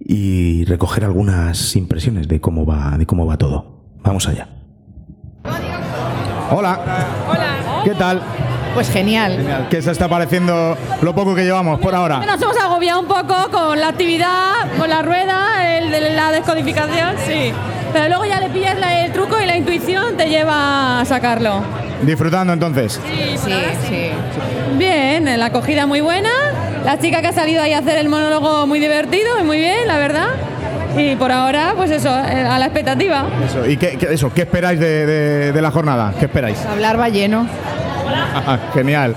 y 0.00 0.64
recoger 0.64 1.04
algunas 1.04 1.76
impresiones 1.76 2.26
de 2.26 2.40
cómo 2.40 2.66
va, 2.66 2.98
de 2.98 3.06
cómo 3.06 3.24
va 3.24 3.38
todo. 3.38 3.84
Vamos 4.02 4.28
allá. 4.28 4.48
Hola. 6.50 6.84
Hola. 7.30 7.82
¿Qué 7.84 7.94
tal? 7.94 8.20
Pues 8.74 8.90
genial. 8.90 9.36
genial. 9.36 9.68
¿Qué 9.70 9.80
se 9.80 9.92
está 9.92 10.08
pareciendo 10.08 10.76
lo 11.02 11.14
poco 11.14 11.36
que 11.36 11.44
llevamos 11.44 11.78
por 11.78 11.94
ahora? 11.94 12.18
Nos 12.26 12.42
hemos 12.42 12.56
agobiado 12.56 13.00
un 13.00 13.06
poco 13.06 13.48
con 13.52 13.78
la 13.78 13.88
actividad, 13.88 14.76
con 14.76 14.90
la 14.90 15.02
rueda, 15.02 15.78
el 15.78 16.16
la 16.16 16.32
descodificación, 16.32 17.14
sí. 17.24 17.52
Pero 17.92 18.08
luego 18.08 18.24
ya 18.24 18.40
le 18.40 18.48
pillas 18.48 18.78
la, 18.78 19.04
el 19.04 19.12
truco 19.12 19.40
y 19.40 19.46
la 19.46 19.56
intuición 19.56 20.16
te 20.16 20.28
lleva 20.28 21.00
a 21.00 21.04
sacarlo. 21.04 21.62
¿Disfrutando 22.02 22.52
entonces? 22.52 23.00
Sí, 23.06 23.36
sí, 23.36 23.52
sí. 23.88 24.10
Bien, 24.76 25.38
la 25.38 25.46
acogida 25.46 25.86
muy 25.86 26.00
buena. 26.00 26.30
La 26.84 26.98
chica 26.98 27.20
que 27.20 27.28
ha 27.28 27.32
salido 27.32 27.62
ahí 27.62 27.72
a 27.72 27.78
hacer 27.78 27.98
el 27.98 28.08
monólogo 28.08 28.66
muy 28.66 28.80
divertido 28.80 29.38
y 29.38 29.44
muy 29.44 29.58
bien, 29.58 29.86
la 29.86 29.98
verdad. 29.98 30.28
Y 30.96 31.14
por 31.16 31.30
ahora, 31.30 31.74
pues 31.76 31.90
eso, 31.90 32.10
a 32.10 32.58
la 32.58 32.64
expectativa. 32.64 33.24
Eso, 33.46 33.66
¿y 33.68 33.76
qué, 33.76 33.96
qué 33.96 34.12
eso, 34.12 34.32
qué 34.34 34.42
esperáis 34.42 34.78
de, 34.80 35.06
de, 35.06 35.52
de, 35.52 35.62
la 35.62 35.70
jornada? 35.70 36.12
¿Qué 36.18 36.26
esperáis? 36.26 36.58
Hablar 36.66 36.98
va 36.98 37.08
lleno. 37.08 37.46
Genial. 38.74 39.14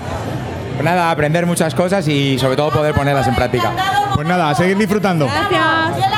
Pues 0.74 0.84
nada, 0.84 1.10
aprender 1.10 1.44
muchas 1.46 1.74
cosas 1.74 2.06
y 2.06 2.38
sobre 2.38 2.56
todo 2.56 2.70
poder 2.70 2.94
ponerlas 2.94 3.26
en 3.26 3.34
práctica. 3.34 3.72
Pues 4.14 4.26
nada, 4.26 4.50
a 4.50 4.54
seguir 4.54 4.76
disfrutando. 4.78 5.26
Gracias. 5.26 6.15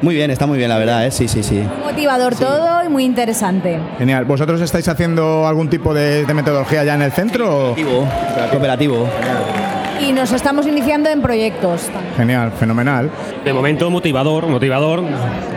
Muy 0.00 0.14
bien, 0.14 0.30
está 0.30 0.46
muy 0.46 0.58
bien, 0.58 0.68
la 0.68 0.78
verdad, 0.78 1.06
¿eh? 1.06 1.10
sí, 1.10 1.26
sí, 1.28 1.42
sí. 1.42 1.62
Motivador 1.84 2.34
sí. 2.34 2.44
todo 2.44 2.84
y 2.84 2.88
muy 2.88 3.04
interesante. 3.04 3.78
Genial. 3.98 4.24
¿Vosotros 4.24 4.60
estáis 4.60 4.86
haciendo 4.88 5.46
algún 5.46 5.68
tipo 5.68 5.92
de, 5.92 6.24
de 6.24 6.34
metodología 6.34 6.84
ya 6.84 6.94
en 6.94 7.02
el 7.02 7.12
centro? 7.12 7.74
Cooperativo. 7.74 7.98
O... 8.00 8.50
Cooperativo. 8.50 9.08
Y 10.00 10.12
nos 10.12 10.30
estamos 10.32 10.64
iniciando 10.68 11.10
en 11.10 11.20
proyectos. 11.20 11.88
Genial, 12.16 12.52
fenomenal. 12.52 13.10
De 13.44 13.52
momento 13.52 13.90
motivador, 13.90 14.46
motivador, 14.46 15.02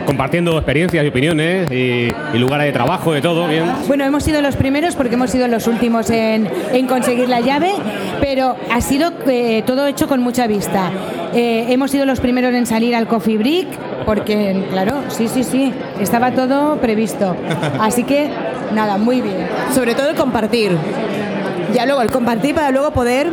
compartiendo 0.04 0.56
experiencias 0.58 1.04
y 1.04 1.08
opiniones 1.08 1.70
y, 1.70 2.08
y 2.34 2.38
lugares 2.38 2.66
de 2.66 2.72
trabajo, 2.72 3.12
de 3.12 3.20
todo, 3.20 3.46
bien. 3.46 3.64
Bueno, 3.86 4.04
hemos 4.04 4.24
sido 4.24 4.42
los 4.42 4.56
primeros 4.56 4.96
porque 4.96 5.14
hemos 5.14 5.30
sido 5.30 5.46
los 5.46 5.68
últimos 5.68 6.10
en, 6.10 6.50
en 6.72 6.86
conseguir 6.88 7.28
la 7.28 7.38
llave, 7.38 7.70
pero 8.20 8.56
ha 8.72 8.80
sido 8.80 9.12
eh, 9.28 9.62
todo 9.64 9.86
hecho 9.86 10.08
con 10.08 10.20
mucha 10.20 10.48
vista. 10.48 10.90
Eh, 11.32 11.66
hemos 11.68 11.92
sido 11.92 12.04
los 12.04 12.18
primeros 12.18 12.52
en 12.52 12.66
salir 12.66 12.96
al 12.96 13.06
Coffee 13.06 13.38
Break, 13.38 13.68
porque, 14.04 14.64
claro, 14.70 15.02
sí, 15.08 15.28
sí, 15.28 15.44
sí, 15.44 15.72
estaba 16.00 16.32
todo 16.32 16.76
previsto. 16.76 17.36
Así 17.80 18.04
que, 18.04 18.30
nada, 18.74 18.98
muy 18.98 19.20
bien. 19.20 19.48
Sobre 19.74 19.94
todo 19.94 20.10
el 20.10 20.16
compartir. 20.16 20.76
Ya 21.74 21.86
luego, 21.86 22.02
el 22.02 22.10
compartir 22.10 22.54
para 22.54 22.70
luego 22.70 22.90
poder 22.90 23.30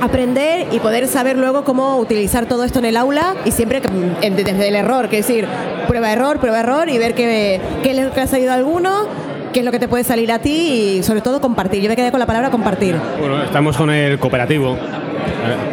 aprender 0.00 0.66
y 0.72 0.80
poder 0.80 1.06
saber 1.06 1.38
luego 1.38 1.62
cómo 1.62 1.96
utilizar 1.98 2.46
todo 2.46 2.64
esto 2.64 2.80
en 2.80 2.86
el 2.86 2.96
aula 2.96 3.36
y 3.44 3.52
siempre 3.52 3.80
desde 4.20 4.68
el 4.68 4.74
error, 4.74 5.08
que 5.08 5.18
es 5.18 5.26
decir, 5.28 5.46
prueba 5.86 6.12
error, 6.12 6.40
prueba 6.40 6.58
error 6.58 6.88
y 6.88 6.98
ver 6.98 7.14
qué, 7.14 7.60
qué 7.84 7.92
es 7.92 7.98
lo 7.98 8.12
que 8.12 8.20
ha 8.20 8.26
salido 8.26 8.50
a 8.50 8.54
alguno, 8.54 9.06
qué 9.52 9.60
es 9.60 9.64
lo 9.64 9.70
que 9.70 9.78
te 9.78 9.86
puede 9.86 10.02
salir 10.02 10.32
a 10.32 10.40
ti 10.40 10.96
y 10.98 11.02
sobre 11.04 11.20
todo 11.20 11.40
compartir. 11.40 11.82
Yo 11.82 11.88
me 11.88 11.94
quedé 11.94 12.10
con 12.10 12.18
la 12.18 12.26
palabra 12.26 12.50
compartir. 12.50 12.96
Bueno, 13.20 13.44
estamos 13.44 13.76
con 13.76 13.90
el 13.90 14.18
cooperativo, 14.18 14.76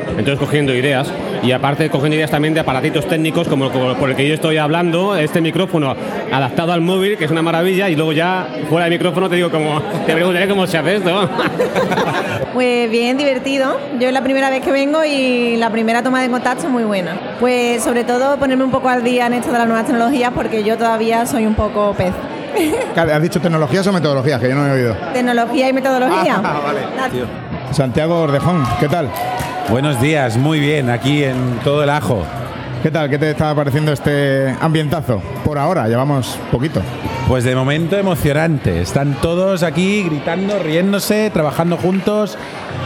entonces 0.10 0.38
cogiendo 0.38 0.75
ideas 0.75 1.12
y 1.43 1.52
aparte 1.52 1.89
cogiendo 1.89 2.15
ideas 2.15 2.32
también 2.32 2.54
de 2.54 2.60
aparatitos 2.60 3.08
técnicos 3.08 3.47
como, 3.47 3.71
como, 3.71 3.93
por 3.95 4.10
el 4.10 4.15
que 4.15 4.28
yo 4.28 4.34
estoy 4.34 4.58
hablando, 4.58 5.15
este 5.15 5.41
micrófono 5.41 5.95
adaptado 6.32 6.71
al 6.73 6.82
móvil, 6.82 7.17
que 7.17 7.25
es 7.25 7.32
una 7.32 7.41
maravilla, 7.41 7.89
y 7.89 7.95
luego 7.95 8.13
ya 8.13 8.47
fuera 8.69 8.86
del 8.86 8.93
micrófono 8.93 9.30
te 9.30 9.36
digo 9.36 9.49
como, 9.49 9.82
te 10.06 10.13
preguntaré 10.13 10.47
cómo 10.47 10.67
se 10.67 10.78
hace 10.78 10.97
esto. 10.97 11.30
Pues 12.54 12.89
bien 12.89 13.15
divertido. 13.17 13.80
Yo 13.99 14.08
es 14.08 14.13
la 14.13 14.23
primera 14.23 14.49
vez 14.49 14.63
que 14.63 14.71
vengo 14.71 15.06
y 15.06 15.56
la 15.58 15.69
primera 15.69 16.02
toma 16.02 16.21
de 16.21 16.30
contacto 16.30 16.67
muy 16.67 16.84
buena. 16.84 17.38
Pues 17.39 17.84
sobre 17.84 18.04
todo 18.04 18.38
ponerme 18.38 18.63
un 18.63 18.71
poco 18.71 18.89
al 18.89 19.04
día 19.04 19.28
en 19.28 19.34
esto 19.34 19.52
de 19.52 19.60
las 19.60 19.67
nuevas 19.67 19.86
tecnologías 19.86 20.32
porque 20.34 20.63
yo 20.63 20.78
todavía 20.78 21.25
soy 21.25 21.45
un 21.45 21.56
poco 21.56 21.93
pez. 21.93 22.13
¿Has 22.95 23.21
dicho 23.21 23.39
tecnologías 23.39 23.86
o 23.88 23.93
metodologías? 23.93 24.41
Que 24.41 24.49
yo 24.49 24.56
no 24.56 24.67
he 24.67 24.71
oído. 24.71 24.95
Tecnología 25.13 25.69
y 25.69 25.73
metodología. 25.73 26.41
Ah, 26.43 27.10
Santiago 27.71 28.21
Ordejón, 28.21 28.63
¿qué 28.80 28.88
tal? 28.88 29.10
Buenos 29.69 30.01
días, 30.01 30.38
muy 30.38 30.60
bien, 30.60 30.89
aquí 30.89 31.23
en 31.23 31.60
todo 31.63 31.84
el 31.84 31.89
ajo. 31.89 32.23
¿Qué 32.82 32.89
tal? 32.91 33.10
¿Qué 33.10 33.17
te 33.17 33.29
está 33.32 33.53
pareciendo 33.53 33.91
este 33.91 34.55
ambientazo? 34.62 35.21
Por 35.43 35.58
ahora, 35.58 35.88
llevamos 35.88 36.38
poquito. 36.51 36.82
Pues 37.27 37.43
de 37.43 37.55
momento 37.55 37.97
emocionante. 37.97 38.82
Están 38.82 39.15
todos 39.21 39.63
aquí 39.63 40.03
gritando, 40.03 40.58
riéndose, 40.60 41.29
trabajando 41.29 41.77
juntos. 41.77 42.38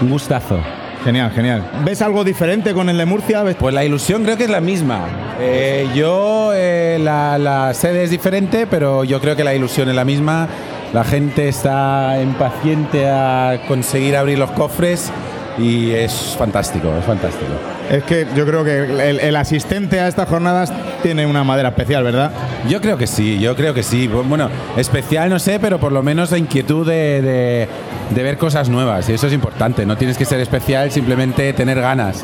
Un 0.02 0.10
gustazo. 0.10 0.60
Genial, 1.06 1.32
genial. 1.32 1.64
¿Ves 1.86 2.02
algo 2.02 2.24
diferente 2.24 2.74
con 2.74 2.90
el 2.90 2.98
de 2.98 3.06
Murcia? 3.06 3.44
¿Ves- 3.44 3.56
Pues 3.58 3.74
la 3.74 3.86
ilusión 3.86 4.24
creo 4.24 4.36
que 4.36 4.46
es 4.46 4.50
la 4.50 4.62
misma. 4.62 5.02
Eh, 5.40 5.88
yo, 5.94 6.52
eh, 6.56 6.98
la, 7.02 7.38
la 7.38 7.74
sede 7.74 8.04
es 8.04 8.10
diferente, 8.10 8.68
pero 8.68 9.04
yo 9.04 9.22
creo 9.22 9.36
que 9.36 9.44
la 9.44 9.54
ilusión 9.54 9.90
es 9.90 9.96
la 9.96 10.06
misma. 10.06 10.48
La 10.92 11.04
gente 11.04 11.48
está 11.48 12.20
impaciente 12.22 13.08
a 13.10 13.62
conseguir 13.68 14.16
abrir 14.18 14.40
los 14.40 14.52
cofres 14.52 15.12
y 15.58 15.92
es 15.92 16.36
fantástico, 16.38 16.92
es 16.98 17.06
fantástico. 17.06 17.52
Es 17.92 18.04
que 18.04 18.26
yo 18.36 18.46
creo 18.46 18.64
que 18.64 18.80
el, 19.10 19.20
el 19.20 19.36
asistente 19.36 20.00
a 20.00 20.08
estas 20.08 20.28
jornadas 20.28 20.72
tiene 21.04 21.26
una 21.26 21.44
madera 21.44 21.70
especial, 21.70 22.04
¿verdad? 22.04 22.32
Yo 22.68 22.82
creo 22.82 22.98
que 22.98 23.06
sí, 23.08 23.40
yo 23.40 23.56
creo 23.56 23.74
que 23.74 23.84
sí. 23.84 24.08
Bu- 24.08 24.24
Bueno, 24.28 24.50
especial 24.78 25.30
no 25.30 25.38
sé, 25.40 25.60
pero 25.60 25.80
por 25.80 25.92
lo 25.92 26.02
menos 26.02 26.32
la 26.32 26.38
inquietud 26.38 26.88
de, 26.88 27.22
de- 27.22 27.68
de 28.14 28.24
ver 28.24 28.38
cosas 28.38 28.70
nuevas. 28.70 29.08
Y 29.10 29.14
eso 29.14 29.28
es 29.28 29.34
importante. 29.34 29.86
No 29.86 29.96
tienes 29.98 30.18
que 30.18 30.26
ser 30.26 30.40
especial, 30.40 30.92
simplemente 30.92 31.52
tener 31.54 31.80
ganas. 31.82 32.24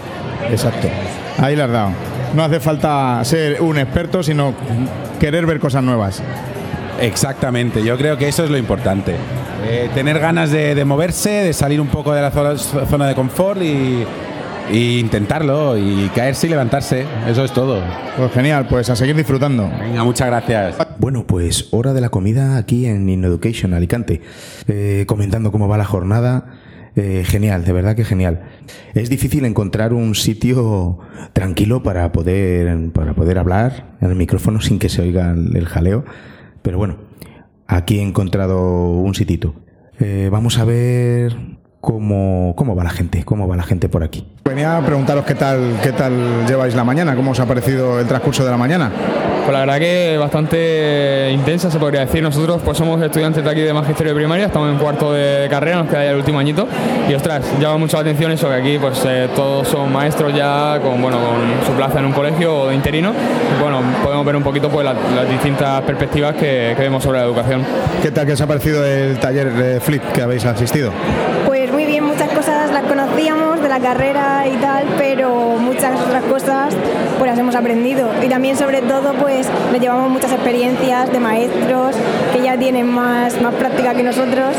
Exacto. 0.51 0.87
Ahí 1.37 1.55
le 1.55 1.63
has 1.63 1.71
dado. 1.71 1.89
No 2.35 2.43
hace 2.43 2.59
falta 2.59 3.19
ser 3.23 3.61
un 3.61 3.77
experto, 3.77 4.21
sino 4.23 4.53
querer 5.19 5.45
ver 5.45 5.59
cosas 5.59 5.83
nuevas. 5.83 6.21
Exactamente, 7.01 7.83
yo 7.83 7.97
creo 7.97 8.17
que 8.17 8.27
eso 8.27 8.43
es 8.43 8.49
lo 8.49 8.57
importante. 8.57 9.15
Eh, 9.65 9.89
tener 9.93 10.19
ganas 10.19 10.51
de, 10.51 10.73
de 10.73 10.85
moverse, 10.85 11.29
de 11.29 11.53
salir 11.53 11.81
un 11.81 11.87
poco 11.87 12.13
de 12.13 12.21
la 12.21 12.31
zona, 12.31 12.57
zona 12.57 13.07
de 13.07 13.15
confort 13.15 13.61
y, 13.61 14.03
y 14.71 14.99
intentarlo 14.99 15.77
y 15.77 16.09
caerse 16.15 16.47
y 16.47 16.49
levantarse. 16.49 17.05
Eso 17.27 17.43
es 17.43 17.51
todo. 17.51 17.81
Pues 18.17 18.31
genial, 18.31 18.67
pues 18.67 18.89
a 18.89 18.95
seguir 18.95 19.15
disfrutando. 19.15 19.69
Venga, 19.79 20.03
muchas 20.03 20.27
gracias. 20.27 20.77
Bueno, 20.97 21.25
pues 21.27 21.67
hora 21.71 21.93
de 21.93 22.01
la 22.01 22.09
comida 22.09 22.57
aquí 22.57 22.85
en 22.85 23.07
InEducation 23.09 23.73
Alicante. 23.73 24.21
Eh, 24.67 25.05
comentando 25.07 25.51
cómo 25.51 25.67
va 25.67 25.77
la 25.77 25.85
jornada. 25.85 26.55
Eh, 26.95 27.23
genial, 27.25 27.63
de 27.63 27.71
verdad 27.71 27.95
que 27.95 28.03
genial. 28.03 28.41
Es 28.93 29.09
difícil 29.09 29.45
encontrar 29.45 29.93
un 29.93 30.15
sitio 30.15 30.99
tranquilo 31.33 31.83
para 31.83 32.11
poder, 32.11 32.91
para 32.91 33.13
poder 33.13 33.37
hablar 33.37 33.97
en 34.01 34.09
el 34.09 34.15
micrófono 34.15 34.59
sin 34.59 34.79
que 34.79 34.89
se 34.89 35.01
oiga 35.01 35.31
el, 35.31 35.55
el 35.55 35.67
jaleo. 35.67 36.03
Pero 36.61 36.77
bueno, 36.77 37.08
aquí 37.69 37.99
he 37.99 38.01
encontrado 38.01 38.89
un 38.89 39.13
sitito. 39.15 39.53
Eh, 39.99 40.29
vamos 40.31 40.57
a 40.57 40.65
ver 40.65 41.58
cómo, 41.81 42.53
cómo 42.55 42.75
va 42.75 42.83
la 42.83 42.89
gente, 42.89 43.23
cómo 43.23 43.47
va 43.47 43.55
la 43.55 43.63
gente 43.63 43.89
por 43.89 44.03
aquí. 44.03 44.25
Venía 44.45 44.77
a 44.77 44.81
preguntaros 44.81 45.25
qué 45.25 45.35
tal, 45.35 45.77
qué 45.83 45.91
tal 45.91 46.45
lleváis 46.47 46.75
la 46.75 46.83
mañana, 46.83 47.15
cómo 47.15 47.31
os 47.31 47.39
ha 47.39 47.45
parecido 47.45 47.99
el 47.99 48.07
transcurso 48.07 48.43
de 48.43 48.51
la 48.51 48.57
mañana. 48.57 48.91
Pues 49.45 49.53
la 49.53 49.59
verdad 49.65 49.79
que 49.79 50.17
bastante 50.19 51.31
intensa 51.33 51.71
se 51.71 51.79
podría 51.79 52.01
decir. 52.01 52.21
Nosotros 52.21 52.61
pues 52.63 52.77
somos 52.77 53.01
estudiantes 53.01 53.43
de 53.43 53.49
aquí 53.49 53.61
de 53.61 53.73
magisterio 53.73 54.13
de 54.13 54.19
primaria, 54.19 54.45
estamos 54.45 54.69
en 54.71 54.77
cuarto 54.77 55.13
de 55.13 55.47
carrera, 55.49 55.77
nos 55.77 55.87
queda 55.87 56.03
ya 56.03 56.11
el 56.11 56.17
último 56.17 56.37
añito 56.39 56.67
y 57.09 57.13
ostras, 57.15 57.43
llama 57.59 57.77
mucho 57.77 57.97
la 57.97 58.01
atención 58.01 58.31
eso 58.31 58.47
que 58.47 58.53
aquí 58.55 58.77
pues 58.79 59.01
eh, 59.07 59.27
todos 59.35 59.67
son 59.67 59.91
maestros 59.91 60.35
ya 60.35 60.79
con 60.83 61.01
bueno 61.01 61.17
con 61.17 61.65
su 61.65 61.71
plaza 61.73 61.99
en 61.99 62.05
un 62.05 62.11
colegio 62.11 62.61
o 62.61 62.67
de 62.69 62.75
interino. 62.75 63.11
Y, 63.11 63.61
bueno, 63.61 63.79
podemos 64.03 64.25
ver 64.25 64.35
un 64.35 64.43
poquito 64.43 64.69
pues 64.69 64.85
la- 64.85 64.93
las 64.93 65.27
distintas 65.29 65.81
perspectivas 65.81 66.35
que, 66.35 66.73
que 66.75 66.81
vemos 66.83 67.03
sobre 67.03 67.19
la 67.19 67.25
educación. 67.25 67.63
¿Qué 68.03 68.11
tal 68.11 68.27
que 68.27 68.33
os 68.33 68.41
ha 68.41 68.47
parecido 68.47 68.85
el 68.85 69.17
taller 69.19 69.51
de 69.53 69.79
Flip 69.79 70.03
que 70.13 70.21
habéis 70.21 70.45
asistido? 70.45 70.91
Pues 71.47 71.68
muy 71.71 71.85
bien, 71.85 72.03
muchas 72.03 72.29
cosas 72.29 72.71
las 72.71 72.83
conocíamos 72.83 73.61
de 73.61 73.69
la 73.69 73.79
carrera 73.79 74.47
y 74.47 74.55
tal, 74.57 74.85
pero 74.97 75.57
muchas 75.59 75.99
otras 75.99 76.23
cosas 76.23 76.73
pues 77.17 77.29
las 77.29 77.39
hemos 77.39 77.55
aprendido. 77.55 78.09
Y 78.23 78.29
también 78.29 78.57
sobre 78.57 78.81
todo 78.81 79.13
pues 79.13 79.47
nos 79.71 79.79
llevamos 79.79 80.09
muchas 80.09 80.31
experiencias 80.31 81.11
de 81.11 81.19
maestros 81.19 81.95
que 82.33 82.41
ya 82.41 82.57
tienen 82.57 82.87
más, 82.87 83.39
más 83.41 83.53
práctica 83.55 83.93
que 83.93 84.03
nosotros 84.03 84.55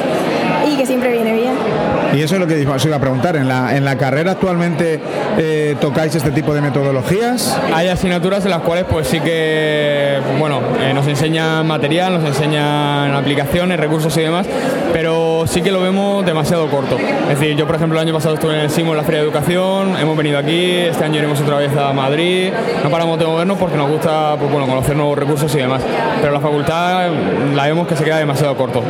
y 0.71 0.77
que 0.77 0.87
siempre 0.87 1.13
viene 1.13 1.33
bien. 1.33 2.00
Y 2.15 2.23
eso 2.23 2.35
es 2.35 2.41
lo 2.41 2.47
que 2.47 2.67
os 2.67 2.85
iba 2.85 2.97
a 2.97 3.01
preguntar. 3.01 3.37
¿En 3.37 3.49
la, 3.49 3.77
en 3.77 3.85
la 3.85 3.97
carrera 3.97 4.33
actualmente 4.33 5.01
eh, 5.39 5.77
tocáis 5.81 6.15
este 6.15 6.31
tipo 6.31 6.55
de 6.55 6.61
metodologías? 6.61 7.57
Hay 7.73 7.89
asignaturas 7.89 8.45
en 8.45 8.51
las 8.51 8.61
cuales 8.61 8.85
pues 8.89 9.07
sí 9.07 9.21
que 9.21 10.19
bueno 10.39 10.61
eh, 10.81 10.93
nos 10.93 11.07
enseñan 11.07 11.67
material, 11.67 12.15
nos 12.21 12.25
enseñan 12.25 13.15
aplicaciones, 13.15 13.79
recursos 13.79 14.17
y 14.17 14.21
demás, 14.23 14.47
pero 14.93 15.45
sí 15.47 15.63
que 15.63 15.71
lo 15.71 15.81
vemos 15.81 16.25
demasiado 16.27 16.69
corto. 16.69 16.97
Es 17.31 17.39
decir, 17.39 17.57
yo 17.57 17.67
por 17.67 17.77
ejemplo 17.77 17.99
el 18.01 18.07
año 18.07 18.15
pasado 18.15 18.35
estuve 18.35 18.55
en 18.55 18.61
el 18.61 18.71
SIMO 18.71 18.91
en 18.93 18.97
la 18.99 19.03
Feria 19.05 19.21
de 19.21 19.27
Educación, 19.27 19.97
hemos 20.01 20.17
venido 20.17 20.39
aquí, 20.39 20.73
este 20.73 21.05
año 21.05 21.17
iremos 21.19 21.41
otra 21.41 21.57
vez 21.59 21.71
a 21.77 21.93
Madrid, 21.93 22.51
no 22.83 22.91
paramos 22.91 23.19
de 23.19 23.27
movernos 23.27 23.57
porque 23.59 23.77
nos 23.77 23.89
gusta 23.89 24.37
pues, 24.39 24.51
bueno, 24.51 24.67
conocer 24.67 24.97
nuevos 24.97 25.17
recursos 25.19 25.55
y 25.55 25.59
demás, 25.59 25.83
pero 26.21 26.33
la 26.33 26.41
facultad 26.41 27.09
la 27.55 27.67
vemos 27.67 27.87
que 27.87 27.97
se 27.97 28.05
queda 28.05 28.19
demasiado 28.19 28.57
corto. 28.57 28.83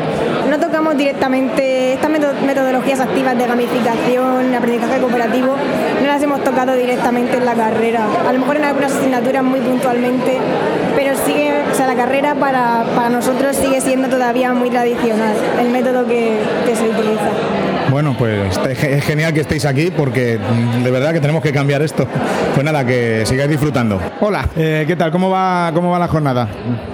No 0.49 0.59
tocamos 0.59 0.97
directamente 0.97 1.93
estas 1.95 2.11
meto- 2.11 2.33
metodologías 2.47 3.01
activas 3.11 3.37
de 3.37 3.47
gamificación, 3.47 4.55
aprendizaje 4.55 5.01
cooperativo, 5.01 5.57
no 6.01 6.07
las 6.07 6.23
hemos 6.23 6.45
tocado 6.45 6.75
directamente 6.75 7.37
en 7.37 7.45
la 7.45 7.55
carrera. 7.55 8.07
A 8.29 8.33
lo 8.33 8.39
mejor 8.39 8.57
en 8.57 8.65
algunas 8.65 8.93
asignaturas 8.93 9.43
muy 9.43 9.59
puntualmente, 9.61 10.39
pero 10.95 11.17
sigue, 11.27 11.53
o 11.71 11.75
sea, 11.75 11.89
la 11.89 11.97
carrera 11.97 12.37
para, 12.37 12.85
para 12.95 13.11
nosotros 13.11 13.57
sigue 13.57 13.81
siendo 13.81 14.09
todavía 14.09 14.53
muy 14.53 14.71
tradicional, 14.71 15.35
el 15.61 15.71
método 15.71 16.07
que, 16.07 16.39
que 16.67 16.77
se 16.77 16.89
utiliza. 16.89 17.31
Bueno, 17.91 18.15
pues 18.17 18.57
es 18.69 19.05
genial 19.05 19.33
que 19.35 19.41
estéis 19.41 19.65
aquí 19.65 19.91
porque 19.91 20.39
mm, 20.39 20.85
de 20.85 20.91
verdad 20.93 21.13
que 21.13 21.21
tenemos 21.21 21.43
que 21.43 21.53
cambiar 21.53 21.83
esto. 21.83 22.07
Pues 22.55 22.65
nada, 22.65 22.85
que 22.85 23.23
sigáis 23.25 23.49
disfrutando. 23.49 23.99
Hola, 24.21 24.47
eh, 24.57 24.85
¿qué 24.87 24.97
tal? 24.97 25.11
¿Cómo 25.11 25.31
va, 25.31 25.71
¿Cómo 25.73 25.91
va 25.91 25.99
la 25.99 26.09
jornada? 26.09 26.49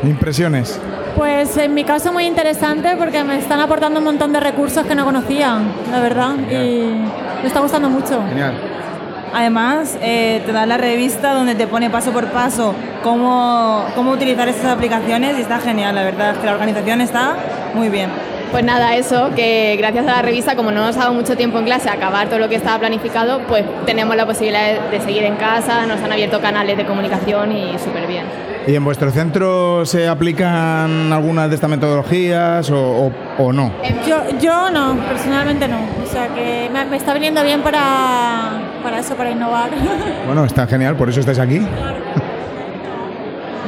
Impresiones. 0.04 0.78
Pues 1.16 1.56
en 1.56 1.72
mi 1.72 1.84
caso 1.84 2.12
muy 2.12 2.26
interesante 2.26 2.94
porque 2.96 3.24
me 3.24 3.38
están 3.38 3.58
aportando 3.60 4.00
un 4.00 4.04
montón 4.04 4.34
de 4.34 4.40
recursos 4.40 4.84
que 4.86 4.94
no 4.94 5.06
conocía, 5.06 5.58
la 5.90 6.00
verdad, 6.00 6.34
y 6.50 6.92
me 7.40 7.46
está 7.46 7.60
gustando 7.60 7.88
mucho. 7.88 8.22
Genial. 8.28 8.52
Además, 9.32 9.98
eh, 10.02 10.42
te 10.44 10.52
da 10.52 10.66
la 10.66 10.76
revista 10.76 11.32
donde 11.32 11.54
te 11.54 11.66
pone 11.66 11.88
paso 11.88 12.12
por 12.12 12.26
paso 12.26 12.74
cómo, 13.02 13.86
cómo 13.94 14.12
utilizar 14.12 14.46
estas 14.48 14.66
aplicaciones 14.66 15.38
y 15.38 15.40
está 15.40 15.58
genial, 15.58 15.94
la 15.94 16.04
verdad, 16.04 16.36
que 16.36 16.46
la 16.46 16.52
organización 16.52 17.00
está 17.00 17.36
muy 17.74 17.88
bien. 17.88 18.10
Pues 18.52 18.64
nada, 18.64 18.94
eso, 18.96 19.30
que 19.34 19.74
gracias 19.76 20.06
a 20.06 20.12
la 20.12 20.22
revista, 20.22 20.56
como 20.56 20.70
no 20.70 20.80
nos 20.86 20.96
ha 20.96 21.00
dado 21.00 21.12
mucho 21.14 21.36
tiempo 21.36 21.58
en 21.58 21.64
clase 21.64 21.88
a 21.90 21.94
acabar 21.94 22.28
todo 22.28 22.38
lo 22.38 22.48
que 22.48 22.54
estaba 22.54 22.78
planificado, 22.78 23.40
pues 23.48 23.64
tenemos 23.84 24.16
la 24.16 24.24
posibilidad 24.24 24.88
de, 24.90 25.00
seguir 25.00 25.24
en 25.24 25.34
casa, 25.36 25.84
nos 25.86 26.00
han 26.00 26.12
abierto 26.12 26.40
canales 26.40 26.76
de 26.76 26.86
comunicación 26.86 27.52
y 27.52 27.78
súper 27.78 28.06
bien. 28.06 28.24
¿Y 28.66 28.74
en 28.74 28.84
vuestro 28.84 29.10
centro 29.10 29.84
se 29.84 30.08
aplican 30.08 31.12
algunas 31.12 31.48
de 31.50 31.54
estas 31.56 31.68
metodologías 31.70 32.70
o, 32.70 33.06
o- 33.08 33.12
o 33.44 33.52
no? 33.52 33.72
Yo, 34.06 34.22
yo 34.40 34.70
no, 34.70 34.96
personalmente 35.06 35.68
no. 35.68 35.78
O 36.02 36.06
sea 36.10 36.28
que 36.28 36.68
me, 36.72 36.84
me 36.86 36.96
está 36.96 37.12
viniendo 37.14 37.42
bien 37.44 37.60
para, 37.62 38.52
para 38.82 39.00
eso, 39.00 39.14
para 39.16 39.30
innovar. 39.30 39.70
Bueno, 40.26 40.44
está 40.44 40.66
genial, 40.66 40.96
por 40.96 41.08
eso 41.08 41.20
estáis 41.20 41.38
aquí. 41.38 41.60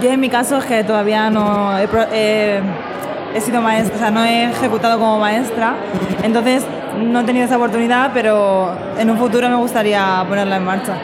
Yo 0.02 0.10
en 0.10 0.20
mi 0.20 0.28
caso 0.28 0.58
es 0.58 0.64
que 0.64 0.82
todavía 0.84 1.28
no 1.30 1.76
he, 1.78 1.88
eh, 2.12 2.60
he 3.34 3.40
sido 3.40 3.60
maestra, 3.60 3.96
o 3.96 3.98
sea, 3.98 4.10
no 4.10 4.24
he 4.24 4.44
ejecutado 4.50 4.98
como 4.98 5.18
maestra, 5.18 5.74
entonces 6.22 6.64
no 6.98 7.20
he 7.20 7.24
tenido 7.24 7.44
esa 7.46 7.56
oportunidad, 7.56 8.10
pero 8.12 8.74
en 8.98 9.10
un 9.10 9.18
futuro 9.18 9.48
me 9.48 9.56
gustaría 9.56 10.24
ponerla 10.28 10.56
en 10.56 10.64
marcha. 10.64 10.94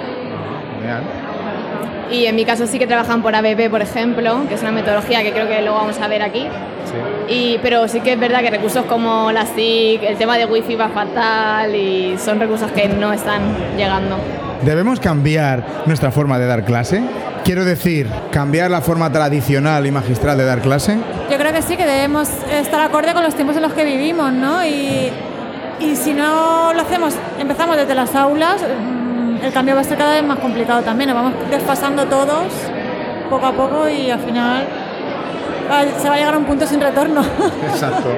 Y 2.10 2.26
en 2.26 2.36
mi 2.36 2.44
caso 2.44 2.66
sí 2.66 2.78
que 2.78 2.86
trabajan 2.86 3.22
por 3.22 3.34
ABP, 3.34 3.70
por 3.70 3.82
ejemplo, 3.82 4.46
que 4.48 4.54
es 4.54 4.62
una 4.62 4.72
metodología 4.72 5.22
que 5.22 5.32
creo 5.32 5.48
que 5.48 5.60
luego 5.62 5.76
vamos 5.76 6.00
a 6.00 6.08
ver 6.08 6.22
aquí. 6.22 6.46
Y, 7.28 7.58
pero 7.62 7.88
sí 7.88 8.00
que 8.00 8.12
es 8.12 8.20
verdad 8.20 8.40
que 8.40 8.50
recursos 8.50 8.84
como 8.84 9.32
la 9.32 9.46
SIC, 9.46 10.02
el 10.02 10.16
tema 10.16 10.36
de 10.36 10.44
wifi 10.44 10.76
va 10.76 10.88
fatal 10.88 11.74
y 11.74 12.16
son 12.18 12.38
recursos 12.38 12.70
que 12.72 12.88
no 12.88 13.12
están 13.12 13.42
llegando. 13.76 14.18
¿Debemos 14.62 15.00
cambiar 15.00 15.64
nuestra 15.86 16.10
forma 16.10 16.38
de 16.38 16.46
dar 16.46 16.64
clase? 16.64 17.02
Quiero 17.44 17.64
decir, 17.64 18.08
cambiar 18.30 18.70
la 18.70 18.80
forma 18.80 19.10
tradicional 19.10 19.86
y 19.86 19.90
magistral 19.90 20.38
de 20.38 20.44
dar 20.44 20.60
clase. 20.60 20.96
Yo 21.30 21.36
creo 21.36 21.52
que 21.52 21.62
sí, 21.62 21.76
que 21.76 21.84
debemos 21.84 22.28
estar 22.50 22.80
acorde 22.80 23.12
con 23.12 23.22
los 23.22 23.34
tiempos 23.34 23.56
en 23.56 23.62
los 23.62 23.72
que 23.72 23.84
vivimos, 23.84 24.32
¿no? 24.32 24.64
Y, 24.64 25.10
y 25.80 25.96
si 25.96 26.14
no 26.14 26.72
lo 26.72 26.80
hacemos, 26.80 27.14
empezamos 27.38 27.76
desde 27.76 27.94
las 27.94 28.14
aulas, 28.14 28.62
el 29.44 29.52
cambio 29.52 29.74
va 29.74 29.80
a 29.82 29.84
ser 29.84 29.98
cada 29.98 30.12
vez 30.14 30.24
más 30.24 30.38
complicado 30.38 30.82
también. 30.82 31.10
Nos 31.10 31.16
vamos 31.22 31.34
desfasando 31.50 32.06
todos 32.06 32.44
poco 33.30 33.46
a 33.46 33.52
poco 33.52 33.88
y 33.88 34.10
al 34.10 34.20
final 34.20 34.66
va- 35.70 35.98
se 36.00 36.08
va 36.08 36.14
a 36.14 36.18
llegar 36.18 36.34
a 36.34 36.38
un 36.38 36.44
punto 36.44 36.66
sin 36.66 36.80
retorno. 36.80 37.22
Exacto. 37.68 38.10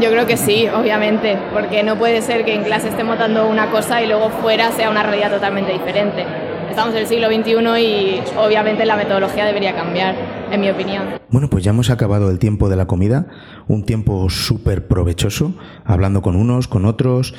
Yo 0.00 0.10
creo 0.10 0.26
que 0.26 0.36
sí, 0.36 0.68
obviamente, 0.68 1.38
porque 1.52 1.82
no 1.82 1.96
puede 1.96 2.20
ser 2.20 2.44
que 2.44 2.54
en 2.54 2.64
clase 2.64 2.88
estemos 2.88 3.18
dando 3.18 3.46
una 3.48 3.70
cosa 3.70 4.02
y 4.02 4.06
luego 4.06 4.28
fuera 4.30 4.70
sea 4.72 4.90
una 4.90 5.02
realidad 5.02 5.30
totalmente 5.30 5.72
diferente. 5.72 6.26
estamos 6.68 6.92
en 6.94 7.00
el 7.00 7.06
siglo 7.06 7.28
XXI 7.28 7.80
y 7.80 8.22
obviamente 8.36 8.84
la 8.84 8.96
metodología 8.96 9.46
debería 9.46 9.74
cambiar, 9.74 10.14
en 10.50 10.60
mi 10.60 10.68
opinión. 10.68 11.04
Bueno, 11.30 11.48
pues 11.48 11.64
ya 11.64 11.70
hemos 11.70 11.88
acabado 11.88 12.30
el 12.30 12.38
tiempo 12.38 12.68
de 12.68 12.76
la 12.76 12.86
comida, 12.86 13.26
un 13.68 13.86
tiempo 13.86 14.28
súper 14.28 14.86
provechoso, 14.86 15.54
hablando 15.86 16.20
con 16.20 16.36
unos, 16.36 16.68
con 16.68 16.84
otros, 16.84 17.32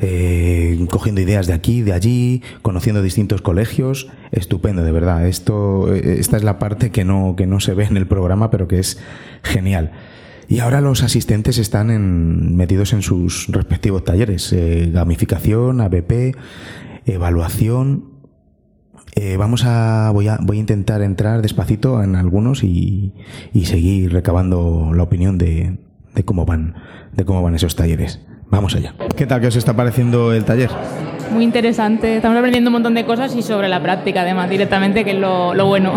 eh, 0.00 0.86
cogiendo 0.90 1.20
ideas 1.20 1.46
de 1.46 1.54
aquí, 1.54 1.82
de 1.82 1.92
allí, 1.92 2.42
conociendo 2.62 3.02
distintos 3.02 3.42
colegios. 3.42 4.08
Estupendo, 4.30 4.82
de 4.84 4.92
verdad. 4.92 5.26
Esto, 5.26 5.92
eh, 5.92 6.18
esta 6.20 6.36
es 6.36 6.44
la 6.44 6.58
parte 6.58 6.90
que 6.90 7.04
no, 7.04 7.34
que 7.36 7.46
no 7.46 7.60
se 7.60 7.74
ve 7.74 7.84
en 7.84 7.96
el 7.96 8.06
programa, 8.06 8.50
pero 8.50 8.68
que 8.68 8.78
es 8.78 8.98
genial. 9.42 9.92
Y 10.48 10.60
ahora 10.60 10.80
los 10.80 11.02
asistentes 11.02 11.58
están 11.58 12.56
metidos 12.56 12.92
en 12.92 13.02
sus 13.02 13.48
respectivos 13.48 14.04
talleres. 14.04 14.52
eh, 14.52 14.90
gamificación, 14.92 15.80
ABP, 15.80 16.36
evaluación. 17.06 18.16
Vamos 19.36 19.64
a 19.64 20.12
voy, 20.12 20.28
a 20.28 20.38
voy 20.40 20.58
a 20.58 20.60
intentar 20.60 21.02
entrar 21.02 21.42
despacito 21.42 22.04
en 22.04 22.14
algunos 22.14 22.62
y, 22.62 23.14
y 23.52 23.64
seguir 23.64 24.12
recabando 24.12 24.92
la 24.94 25.02
opinión 25.02 25.38
de, 25.38 25.78
de 26.14 26.24
cómo 26.24 26.46
van 26.46 26.76
de 27.14 27.24
cómo 27.24 27.42
van 27.42 27.56
esos 27.56 27.74
talleres. 27.74 28.20
Vamos 28.50 28.74
allá. 28.74 28.94
¿Qué 29.16 29.26
tal 29.26 29.40
que 29.40 29.48
os 29.48 29.56
está 29.56 29.74
pareciendo 29.74 30.32
el 30.32 30.44
taller? 30.44 30.70
Muy 31.32 31.44
interesante. 31.44 32.16
Estamos 32.16 32.38
aprendiendo 32.38 32.68
un 32.70 32.72
montón 32.72 32.94
de 32.94 33.04
cosas 33.04 33.34
y 33.36 33.42
sobre 33.42 33.68
la 33.68 33.82
práctica, 33.82 34.22
además, 34.22 34.48
directamente, 34.48 35.04
que 35.04 35.10
es 35.12 35.18
lo, 35.18 35.52
lo 35.54 35.66
bueno. 35.66 35.92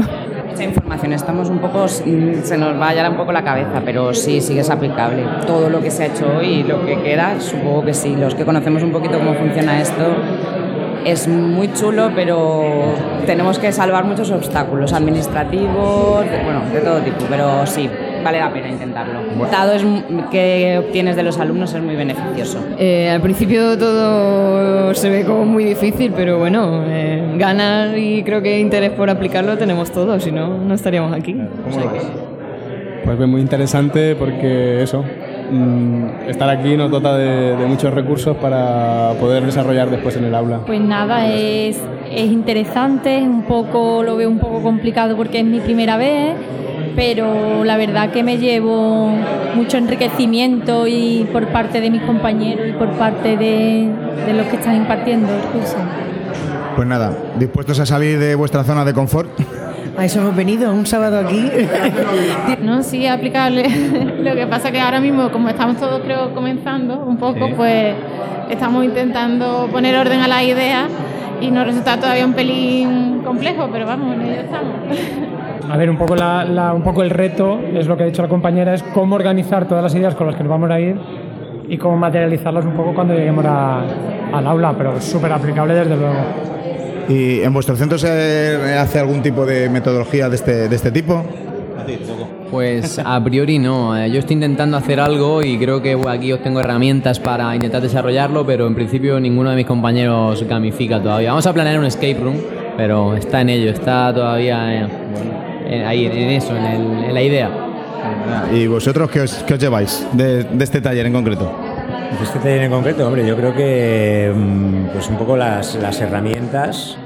Mucha 0.49 0.63
información, 0.65 1.13
estamos 1.13 1.49
un 1.49 1.59
poco, 1.59 1.85
mm, 1.85 2.43
se 2.43 2.57
nos 2.57 2.77
va 2.79 2.87
a 2.87 2.89
hallar 2.89 3.09
un 3.09 3.15
poco 3.15 3.31
la 3.31 3.41
cabeza, 3.43 3.81
pero 3.85 4.13
sí, 4.13 4.41
sí 4.41 4.53
que 4.53 4.59
es 4.59 4.69
aplicable. 4.69 5.23
Todo 5.47 5.69
lo 5.69 5.81
que 5.81 5.89
se 5.89 6.03
ha 6.03 6.05
hecho 6.07 6.25
hoy 6.37 6.45
y 6.47 6.63
lo 6.63 6.85
que 6.85 7.01
queda, 7.01 7.39
supongo 7.39 7.85
que 7.85 7.93
sí. 7.93 8.15
Los 8.17 8.35
que 8.35 8.43
conocemos 8.43 8.83
un 8.83 8.91
poquito 8.91 9.17
cómo 9.17 9.33
funciona 9.33 9.79
esto, 9.79 10.03
es 11.05 11.29
muy 11.29 11.71
chulo, 11.73 12.11
pero 12.13 12.93
tenemos 13.25 13.59
que 13.59 13.71
salvar 13.71 14.03
muchos 14.03 14.29
obstáculos 14.29 14.91
administrativos, 14.91 16.25
de- 16.29 16.43
bueno, 16.43 16.61
de 16.73 16.81
todo 16.81 16.99
tipo, 16.99 17.25
pero 17.29 17.65
sí, 17.65 17.89
vale 18.23 18.39
la 18.39 18.51
pena 18.51 18.69
intentarlo. 18.69 19.19
El 19.19 19.29
resultado 19.29 19.73
es, 19.73 19.83
que 20.31 20.77
obtienes 20.79 21.15
de 21.15 21.23
los 21.23 21.39
alumnos 21.39 21.73
es 21.73 21.81
muy 21.81 21.95
beneficioso. 21.95 22.59
Eh, 22.77 23.09
al 23.09 23.21
principio 23.21 23.77
todo 23.77 24.93
se 24.93 25.09
ve 25.09 25.23
como 25.25 25.45
muy 25.45 25.63
difícil, 25.65 26.13
pero 26.15 26.39
bueno, 26.39 26.83
eh, 26.87 27.35
ganas 27.37 27.95
y 27.97 28.23
creo 28.23 28.41
que 28.41 28.59
interés 28.59 28.91
por 28.91 29.09
aplicarlo 29.09 29.57
tenemos 29.57 29.91
todos, 29.91 30.23
si 30.23 30.31
no, 30.31 30.57
no 30.57 30.73
estaríamos 30.73 31.13
aquí. 31.13 31.35
O 31.67 31.71
sea 31.71 31.83
que- 31.83 32.31
Pues 33.05 33.27
muy 33.27 33.41
interesante 33.41 34.15
porque 34.15 34.83
eso, 34.83 35.03
mm, 35.51 36.29
estar 36.29 36.49
aquí 36.49 36.77
nos 36.77 36.91
dota 36.91 37.17
de, 37.17 37.57
de 37.57 37.65
muchos 37.65 37.93
recursos 37.93 38.37
para 38.37 39.13
poder 39.19 39.43
desarrollar 39.43 39.89
después 39.89 40.15
en 40.17 40.25
el 40.25 40.35
aula. 40.35 40.59
Pues 40.65 40.79
nada, 40.79 41.27
es, 41.27 41.79
es 42.11 42.31
interesante, 42.31 43.17
es 43.17 43.23
un 43.23 43.41
poco, 43.43 44.03
lo 44.03 44.15
veo 44.17 44.29
un 44.29 44.39
poco 44.39 44.61
complicado 44.61 45.17
porque 45.17 45.39
es 45.39 45.45
mi 45.45 45.59
primera 45.59 45.97
vez, 45.97 46.35
pero 46.95 47.63
la 47.63 47.77
verdad 47.77 48.09
que 48.11 48.23
me 48.23 48.37
llevo 48.37 49.11
mucho 49.55 49.77
enriquecimiento 49.77 50.87
y 50.87 51.27
por 51.31 51.47
parte 51.47 51.81
de 51.81 51.89
mis 51.89 52.01
compañeros 52.03 52.67
y 52.69 52.71
por 52.73 52.89
parte 52.91 53.37
de, 53.37 53.89
de 54.25 54.33
los 54.33 54.47
que 54.47 54.55
están 54.57 54.75
impartiendo 54.75 55.33
el 55.33 55.41
curso. 55.41 55.77
Pues 56.75 56.87
nada, 56.87 57.11
dispuestos 57.37 57.79
a 57.79 57.85
salir 57.85 58.17
de 58.19 58.35
vuestra 58.35 58.63
zona 58.63 58.85
de 58.85 58.93
confort. 58.93 59.29
A 59.97 60.05
eso 60.05 60.21
hemos 60.21 60.33
venido, 60.35 60.71
un 60.73 60.85
sábado 60.85 61.19
aquí. 61.19 61.49
No, 62.63 62.81
sí, 62.81 63.05
aplicable. 63.07 63.67
Lo 64.23 64.33
que 64.35 64.47
pasa 64.47 64.71
que 64.71 64.79
ahora 64.79 65.01
mismo, 65.01 65.29
como 65.31 65.49
estamos 65.49 65.77
todos 65.77 66.01
creo 66.01 66.33
comenzando 66.33 67.03
un 67.05 67.17
poco, 67.17 67.47
Sí. 67.47 67.53
pues 67.57 67.93
estamos 68.49 68.85
intentando 68.85 69.67
poner 69.71 69.95
orden 69.97 70.21
a 70.21 70.27
las 70.29 70.43
ideas 70.43 70.85
y 71.41 71.51
nos 71.51 71.65
resulta 71.65 71.97
todavía 71.97 72.25
un 72.25 72.33
pelín 72.33 73.21
complejo, 73.25 73.67
pero 73.71 73.85
vamos, 73.85 74.15
en 74.15 74.21
ello 74.21 74.41
estamos. 74.41 74.73
A 75.71 75.77
ver, 75.77 75.89
un 75.89 75.97
poco, 75.97 76.15
la, 76.15 76.43
la- 76.43 76.73
un 76.73 76.81
poco 76.83 77.01
el 77.01 77.09
reto, 77.09 77.59
es 77.73 77.87
lo 77.87 77.95
que 77.95 78.03
ha 78.03 78.05
dicho 78.05 78.21
la 78.21 78.27
compañera, 78.27 78.73
es 78.73 78.83
cómo 78.83 79.15
organizar 79.15 79.67
todas 79.67 79.83
las 79.83 79.95
ideas 79.95 80.15
con 80.15 80.27
las 80.27 80.35
que 80.35 80.43
nos 80.43 80.49
vamos 80.49 80.69
a 80.69 80.79
ir 80.79 80.95
y 81.69 81.77
cómo 81.77 81.95
materializarlas 81.97 82.65
un 82.65 82.73
poco 82.73 82.93
cuando 82.93 83.13
lleguemos 83.13 83.45
a- 83.45 83.81
al 84.33 84.47
aula, 84.47 84.73
pero 84.77 84.99
súper 84.99 85.31
aplicable 85.31 85.73
desde 85.73 85.95
luego. 85.95 86.15
¿Y 87.07 87.41
en 87.41 87.53
vuestro 87.53 87.75
centro 87.75 87.97
se 87.97 88.75
hace 88.77 88.99
algún 88.99 89.21
tipo 89.21 89.45
de 89.45 89.69
metodología 89.69 90.27
de 90.29 90.35
este, 90.35 90.67
de 90.69 90.75
este 90.75 90.91
tipo? 90.91 91.23
Pues 92.51 92.99
a 93.03 93.23
priori 93.23 93.57
no. 93.57 93.97
Eh, 93.97 94.11
Yo 94.11 94.19
estoy 94.19 94.33
intentando 94.35 94.75
hacer 94.77 94.99
algo 94.99 95.41
y 95.41 95.57
creo 95.57 95.81
que 95.81 95.95
bueno, 95.95 96.11
aquí 96.11 96.33
os 96.33 96.41
tengo 96.43 96.59
herramientas 96.59 97.19
para 97.19 97.55
intentar 97.55 97.81
desarrollarlo, 97.81 98.45
pero 98.45 98.67
en 98.67 98.75
principio 98.75 99.19
ninguno 99.21 99.49
de 99.51 99.55
mis 99.55 99.65
compañeros 99.65 100.43
gamifica 100.47 101.01
todavía. 101.01 101.29
Vamos 101.29 101.47
a 101.47 101.53
planear 101.53 101.79
un 101.79 101.85
escape 101.85 102.17
room, 102.21 102.35
pero 102.77 103.15
está 103.15 103.39
en 103.41 103.49
ello, 103.49 103.71
está 103.71 104.13
todavía 104.13 104.73
eh, 104.83 104.87
en- 105.71 105.85
ahí, 105.85 106.05
en 106.05 106.29
eso, 106.29 106.55
en, 106.55 106.65
el- 106.65 107.03
en 107.05 107.13
la 107.13 107.21
idea. 107.21 107.49
¿Y 108.53 108.67
vosotros 108.67 109.09
qué 109.09 109.21
os, 109.21 109.43
qué 109.43 109.53
os 109.55 109.59
lleváis 109.59 110.05
de, 110.13 110.43
de 110.43 110.63
este 110.63 110.81
taller 110.81 111.05
en 111.05 111.13
concreto? 111.13 111.51
Pues 112.17 112.29
este 112.29 112.39
taller 112.39 112.63
en 112.63 112.71
concreto, 112.71 113.07
hombre, 113.07 113.25
yo 113.25 113.35
creo 113.37 113.53
que 113.55 114.31
mm, 114.35 114.85
pues 114.93 115.07
un 115.09 115.17
poco 115.17 115.37
las, 115.37 115.75
las 115.75 115.99
herramientas 116.01 116.97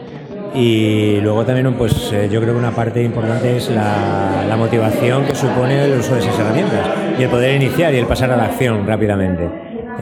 y 0.53 1.19
luego 1.21 1.43
también 1.45 1.73
pues 1.73 2.11
eh, 2.13 2.29
yo 2.31 2.39
creo 2.41 2.53
que 2.53 2.59
una 2.59 2.71
parte 2.71 3.03
importante 3.03 3.57
es 3.57 3.69
la, 3.69 4.45
la 4.47 4.55
motivación 4.55 5.25
que 5.25 5.35
supone 5.35 5.83
el 5.83 5.99
uso 5.99 6.13
de 6.15 6.21
esas 6.21 6.39
herramientas 6.39 6.79
y 7.19 7.23
el 7.23 7.29
poder 7.29 7.61
iniciar 7.61 7.93
y 7.93 7.97
el 7.97 8.05
pasar 8.05 8.31
a 8.31 8.37
la 8.37 8.45
acción 8.45 8.87
rápidamente. 8.87 9.43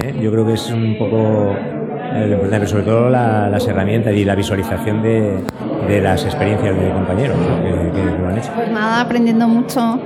¿eh? 0.04 0.14
Yo 0.22 0.32
creo 0.32 0.46
que 0.46 0.54
es 0.54 0.70
un 0.70 0.96
poco 0.98 1.56
eh, 2.16 2.68
sobre 2.68 2.84
todo 2.84 3.10
la- 3.10 3.50
las 3.50 3.68
herramientas 3.68 4.14
y 4.14 4.24
la 4.26 4.36
visualización 4.36 5.02
de, 5.02 5.44
las 6.02 6.24
experiencias 6.26 6.76
de 6.80 6.90
compañeros 6.92 7.38
que, 7.64 7.92
que- 7.92 8.18
lo 8.20 8.28
han 8.30 8.38
hecho. 8.38 8.52
Pues 8.56 8.72
nada, 8.72 9.02
aprendiendo 9.02 9.48
mucho. 9.48 10.00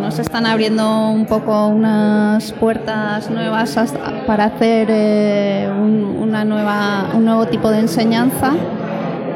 nos 0.00 0.18
están 0.18 0.46
abriendo 0.46 1.08
un 1.10 1.26
poco 1.26 1.68
unas 1.68 2.52
puertas 2.52 3.30
nuevas 3.30 3.78
para 4.26 4.44
hacer 4.46 4.88
eh, 4.90 5.68
un, 5.70 6.16
una 6.20 6.44
nueva, 6.44 7.06
un 7.14 7.24
nuevo 7.24 7.46
tipo 7.46 7.70
de 7.70 7.78
enseñanza 7.80 8.52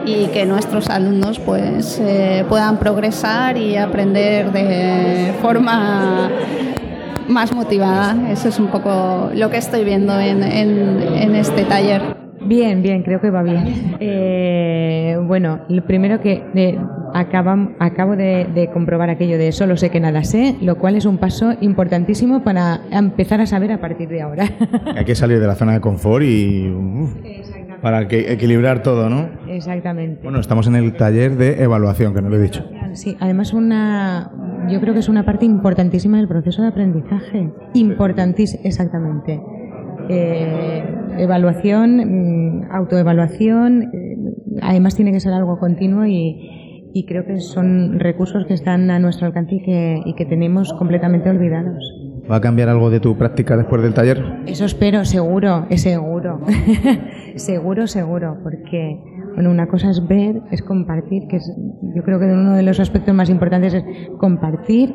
y 0.04 0.26
que 0.26 0.44
nuestros 0.44 0.88
alumnos 0.90 1.38
pues 1.38 1.98
eh, 2.02 2.44
puedan 2.48 2.76
progresar 2.78 3.56
y 3.56 3.76
aprender 3.76 4.52
de 4.52 5.32
forma 5.40 6.28
más 7.28 7.54
motivada. 7.54 8.30
Eso 8.30 8.48
es 8.48 8.58
un 8.58 8.68
poco 8.68 9.30
lo 9.34 9.50
que 9.50 9.56
estoy 9.58 9.84
viendo 9.84 10.18
en, 10.20 10.42
en- 10.42 11.02
en 11.02 11.34
este 11.34 11.64
taller. 11.64 12.02
Bien, 12.44 12.80
bien, 12.82 13.02
creo 13.02 13.20
que 13.20 13.30
va 13.30 13.42
bien. 13.42 13.96
Eh, 13.98 15.16
bueno, 15.26 15.60
lo 15.68 15.84
primero 15.84 16.20
que 16.20 16.44
eh, 16.54 16.78
acabam- 17.12 17.74
acabo 17.80 18.14
de, 18.14 18.46
de 18.54 18.70
comprobar 18.70 19.10
aquello 19.10 19.36
de 19.36 19.50
solo 19.50 19.76
sé 19.76 19.90
que 19.90 19.98
nada 19.98 20.22
sé, 20.22 20.54
lo 20.60 20.76
cual 20.76 20.94
es 20.96 21.06
un 21.06 21.18
paso 21.18 21.54
importantísimo 21.60 22.44
para 22.44 22.82
empezar 22.92 23.40
a 23.40 23.46
saber 23.46 23.72
a 23.72 23.80
partir 23.80 24.08
de 24.08 24.22
ahora. 24.22 24.44
Hay 24.96 25.04
que 25.04 25.14
salir 25.16 25.40
de 25.40 25.46
la 25.46 25.56
zona 25.56 25.72
de 25.72 25.80
confort 25.80 26.24
y 26.24 26.70
uf, 26.70 27.14
para 27.86 28.08
que 28.08 28.32
equilibrar 28.32 28.82
todo, 28.82 29.08
¿no? 29.08 29.28
Exactamente. 29.46 30.20
Bueno, 30.20 30.40
estamos 30.40 30.66
en 30.66 30.74
el 30.74 30.94
taller 30.94 31.36
de 31.36 31.62
evaluación, 31.62 32.14
que 32.14 32.20
no 32.20 32.28
lo 32.28 32.34
he 32.34 32.42
dicho. 32.42 32.68
Sí, 32.94 33.16
además 33.20 33.52
una, 33.52 34.32
yo 34.68 34.80
creo 34.80 34.92
que 34.92 34.98
es 34.98 35.08
una 35.08 35.24
parte 35.24 35.44
importantísima 35.44 36.16
del 36.16 36.26
proceso 36.26 36.62
de 36.62 36.68
aprendizaje. 36.68 37.52
Importantísima, 37.74 38.64
exactamente. 38.64 39.40
Eh, 40.08 40.82
evaluación, 41.18 42.64
mm, 42.64 42.72
autoevaluación, 42.72 43.84
eh, 43.84 44.16
además 44.62 44.96
tiene 44.96 45.12
que 45.12 45.20
ser 45.20 45.32
algo 45.32 45.60
continuo 45.60 46.06
y, 46.06 46.90
y 46.92 47.06
creo 47.06 47.24
que 47.24 47.38
son 47.38 48.00
recursos 48.00 48.46
que 48.46 48.54
están 48.54 48.90
a 48.90 48.98
nuestro 48.98 49.28
alcance 49.28 49.54
y 49.54 49.62
que, 49.62 50.00
y 50.04 50.14
que 50.16 50.24
tenemos 50.24 50.72
completamente 50.72 51.30
olvidados. 51.30 51.84
¿Va 52.28 52.36
a 52.36 52.40
cambiar 52.40 52.68
algo 52.68 52.90
de 52.90 52.98
tu 52.98 53.16
práctica 53.16 53.56
después 53.56 53.80
del 53.80 53.94
taller? 53.94 54.24
Eso 54.46 54.64
espero, 54.64 55.04
seguro, 55.04 55.66
es 55.70 55.82
seguro. 55.82 56.40
seguro, 57.36 57.86
seguro, 57.86 58.38
porque 58.42 59.00
bueno, 59.34 59.50
una 59.50 59.68
cosa 59.68 59.90
es 59.90 60.06
ver, 60.06 60.40
es 60.50 60.62
compartir, 60.62 61.28
que 61.28 61.36
es, 61.36 61.54
yo 61.94 62.02
creo 62.02 62.18
que 62.18 62.24
uno 62.24 62.54
de 62.54 62.62
los 62.62 62.80
aspectos 62.80 63.14
más 63.14 63.28
importantes 63.28 63.74
es 63.74 63.84
compartir, 64.18 64.94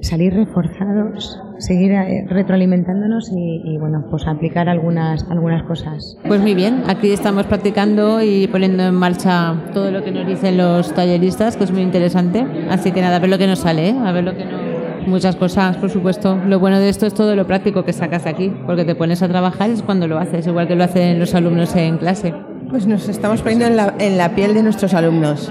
salir 0.00 0.34
reforzados, 0.34 1.40
seguir 1.58 1.92
eh, 1.92 2.26
retroalimentándonos 2.28 3.30
y, 3.30 3.62
y, 3.64 3.78
bueno, 3.78 4.06
pues 4.10 4.26
aplicar 4.26 4.68
algunas, 4.68 5.28
algunas 5.30 5.62
cosas. 5.62 6.18
Pues 6.26 6.40
muy 6.40 6.54
bien, 6.54 6.82
aquí 6.88 7.12
estamos 7.12 7.46
practicando 7.46 8.20
y 8.20 8.48
poniendo 8.48 8.82
en 8.82 8.94
marcha 8.94 9.54
todo 9.72 9.90
lo 9.90 10.02
que 10.02 10.10
nos 10.10 10.26
dicen 10.26 10.56
los 10.56 10.92
talleristas, 10.92 11.56
que 11.56 11.64
es 11.64 11.70
muy 11.70 11.82
interesante. 11.82 12.44
Así 12.68 12.90
que 12.90 13.00
nada, 13.00 13.16
a 13.16 13.20
ver 13.20 13.30
lo 13.30 13.38
que 13.38 13.46
nos 13.46 13.60
sale, 13.60 13.90
¿eh? 13.90 13.96
a 13.96 14.12
ver 14.12 14.24
lo 14.24 14.36
que 14.36 14.44
no. 14.44 14.67
Muchas 15.08 15.36
cosas, 15.36 15.78
por 15.78 15.88
supuesto. 15.88 16.38
Lo 16.46 16.60
bueno 16.60 16.78
de 16.78 16.90
esto 16.90 17.06
es 17.06 17.14
todo 17.14 17.34
lo 17.34 17.46
práctico 17.46 17.82
que 17.82 17.94
sacas 17.94 18.26
aquí, 18.26 18.52
porque 18.66 18.84
te 18.84 18.94
pones 18.94 19.22
a 19.22 19.28
trabajar 19.28 19.70
es 19.70 19.82
cuando 19.82 20.06
lo 20.06 20.18
haces, 20.18 20.46
igual 20.46 20.68
que 20.68 20.76
lo 20.76 20.84
hacen 20.84 21.18
los 21.18 21.34
alumnos 21.34 21.74
en 21.76 21.96
clase. 21.96 22.34
Pues 22.68 22.86
nos 22.86 23.08
estamos 23.08 23.40
poniendo 23.40 23.64
en 23.64 23.76
la, 23.76 23.94
en 23.98 24.18
la 24.18 24.34
piel 24.34 24.52
de 24.52 24.62
nuestros 24.62 24.92
alumnos, 24.92 25.50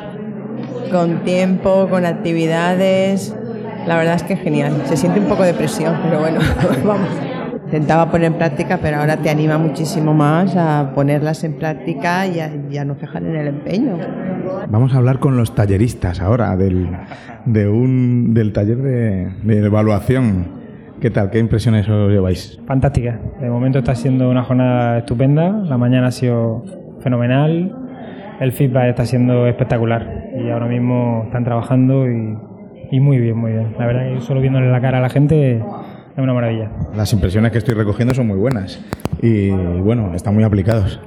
con 0.92 1.24
tiempo, 1.24 1.88
con 1.90 2.06
actividades. 2.06 3.36
La 3.88 3.98
verdad 3.98 4.16
es 4.16 4.24
que 4.24 4.38
genial. 4.38 4.84
Se 4.86 4.96
siente 4.96 5.20
un 5.20 5.26
poco 5.26 5.42
de 5.42 5.56
presión, 5.56 6.00
pero 6.04 6.20
bueno, 6.20 6.40
vamos. 6.86 7.10
Intentaba 7.68 8.10
poner 8.10 8.28
en 8.28 8.38
práctica, 8.38 8.80
pero 8.82 8.98
ahora 8.98 9.18
te 9.18 9.30
anima 9.30 9.58
muchísimo 9.58 10.14
más 10.14 10.56
a 10.56 10.94
ponerlas 10.96 11.44
en 11.44 11.54
práctica 11.54 12.26
y 12.26 12.40
a, 12.40 12.50
y 12.72 12.78
a 12.78 12.86
no 12.86 12.96
cejar 12.96 13.24
en 13.24 13.36
el 13.36 13.48
empeño. 13.48 13.98
Vamos 14.70 14.96
a 14.96 14.98
hablar 14.98 15.20
con 15.20 15.36
los 15.36 15.54
talleristas 15.54 16.22
ahora 16.22 16.56
del, 16.56 16.88
de 17.46 17.68
un, 17.68 18.34
del 18.34 18.54
taller 18.54 18.78
de, 18.78 19.28
de 19.44 19.66
evaluación. 19.66 20.56
¿Qué 21.02 21.12
tal? 21.12 21.30
¿Qué 21.30 21.40
impresiones 21.40 21.88
os 21.90 22.10
lleváis? 22.10 22.60
Fantástica. 22.66 23.20
De 23.42 23.50
momento 23.50 23.80
está 23.80 23.96
siendo 23.96 24.30
una 24.30 24.44
jornada 24.44 25.00
estupenda. 25.00 25.52
La 25.52 25.78
mañana 25.78 26.08
ha 26.08 26.12
sido 26.12 26.64
fenomenal. 27.02 27.76
El 28.40 28.52
feedback 28.54 28.90
está 28.90 29.06
siendo 29.06 29.46
espectacular. 29.46 30.30
Y 30.40 30.50
ahora 30.50 30.68
mismo 30.68 31.24
están 31.26 31.44
trabajando 31.44 32.10
y, 32.10 32.38
y 32.92 33.00
muy 33.02 33.20
bien, 33.20 33.38
muy 33.38 33.52
bien. 33.52 33.76
La 33.78 33.86
verdad 33.86 34.14
que 34.14 34.22
solo 34.22 34.40
viéndole 34.40 34.72
la 34.72 34.80
cara 34.80 35.00
a 35.00 35.02
la 35.02 35.10
gente 35.10 35.62
es 36.18 36.24
una 36.24 36.34
maravilla. 36.34 36.72
Las 36.96 37.14
impresiones 37.14 37.52
que 37.52 37.60
estoy 37.60 37.76
recogiendo 37.76 38.14
son 38.16 38.26
muy 38.26 38.38
buenas 38.38 38.80
y 39.22 39.52
bueno, 39.52 40.16
están 40.16 40.34
muy 40.34 40.44
aplicados. 40.44 41.00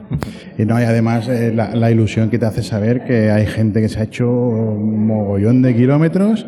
Y 0.57 0.65
no, 0.65 0.81
y 0.81 0.85
además 0.85 1.27
eh, 1.29 1.53
la, 1.53 1.75
la 1.75 1.91
ilusión 1.91 2.31
que 2.31 2.39
te 2.39 2.47
hace 2.47 2.63
saber 2.63 3.05
que 3.05 3.31
hay 3.31 3.47
gente 3.47 3.81
que 3.81 3.89
se 3.89 3.99
ha 3.99 4.05
hecho 4.05 4.31
un 4.31 5.07
mogollón 5.07 5.63
de 5.63 5.75
kilómetros 5.75 6.47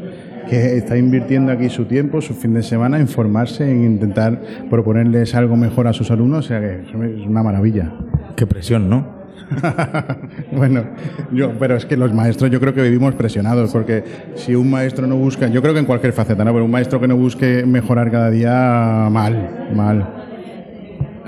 que 0.49 0.77
está 0.77 0.97
invirtiendo 0.97 1.51
aquí 1.51 1.71
su 1.71 1.87
tiempo, 1.87 2.21
su 2.21 2.35
fin 2.35 2.55
de 2.55 2.63
semana, 2.63 2.99
en 2.99 3.09
formarse, 3.09 3.69
en 3.69 3.85
intentar 3.85 4.41
proponerles 4.71 5.35
algo 5.35 5.57
mejor 5.57 5.89
a 5.89 5.93
sus 5.93 6.11
alumnos, 6.11 6.45
o 6.45 6.49
sea 6.49 6.61
que 6.61 6.83
es 6.83 7.27
una 7.27 7.43
maravilla. 7.43 7.93
Qué 8.37 8.47
presión, 8.47 8.89
¿no? 8.89 9.22
bueno, 10.53 10.85
yo, 11.33 11.53
pero 11.59 11.77
es 11.77 11.87
que 11.87 11.97
los 11.97 12.13
maestros 12.13 12.51
yo 12.51 12.61
creo 12.61 12.75
que 12.75 12.83
vivimos 12.83 13.15
presionados, 13.15 13.73
porque 13.73 14.05
si 14.35 14.55
un 14.55 14.71
maestro 14.71 15.07
no 15.07 15.17
busca, 15.17 15.49
yo 15.49 15.63
creo 15.63 15.75
que 15.75 15.81
en 15.81 15.87
cualquier 15.87 16.13
faceta, 16.13 16.45
¿no? 16.45 16.53
Pero 16.53 16.65
un 16.65 16.71
maestro 16.71 17.01
que 17.01 17.09
no 17.09 17.17
busque 17.17 17.65
mejorar 17.67 18.11
cada 18.11 18.31
día, 18.31 19.09
mal, 19.11 19.69
mal. 19.75 20.09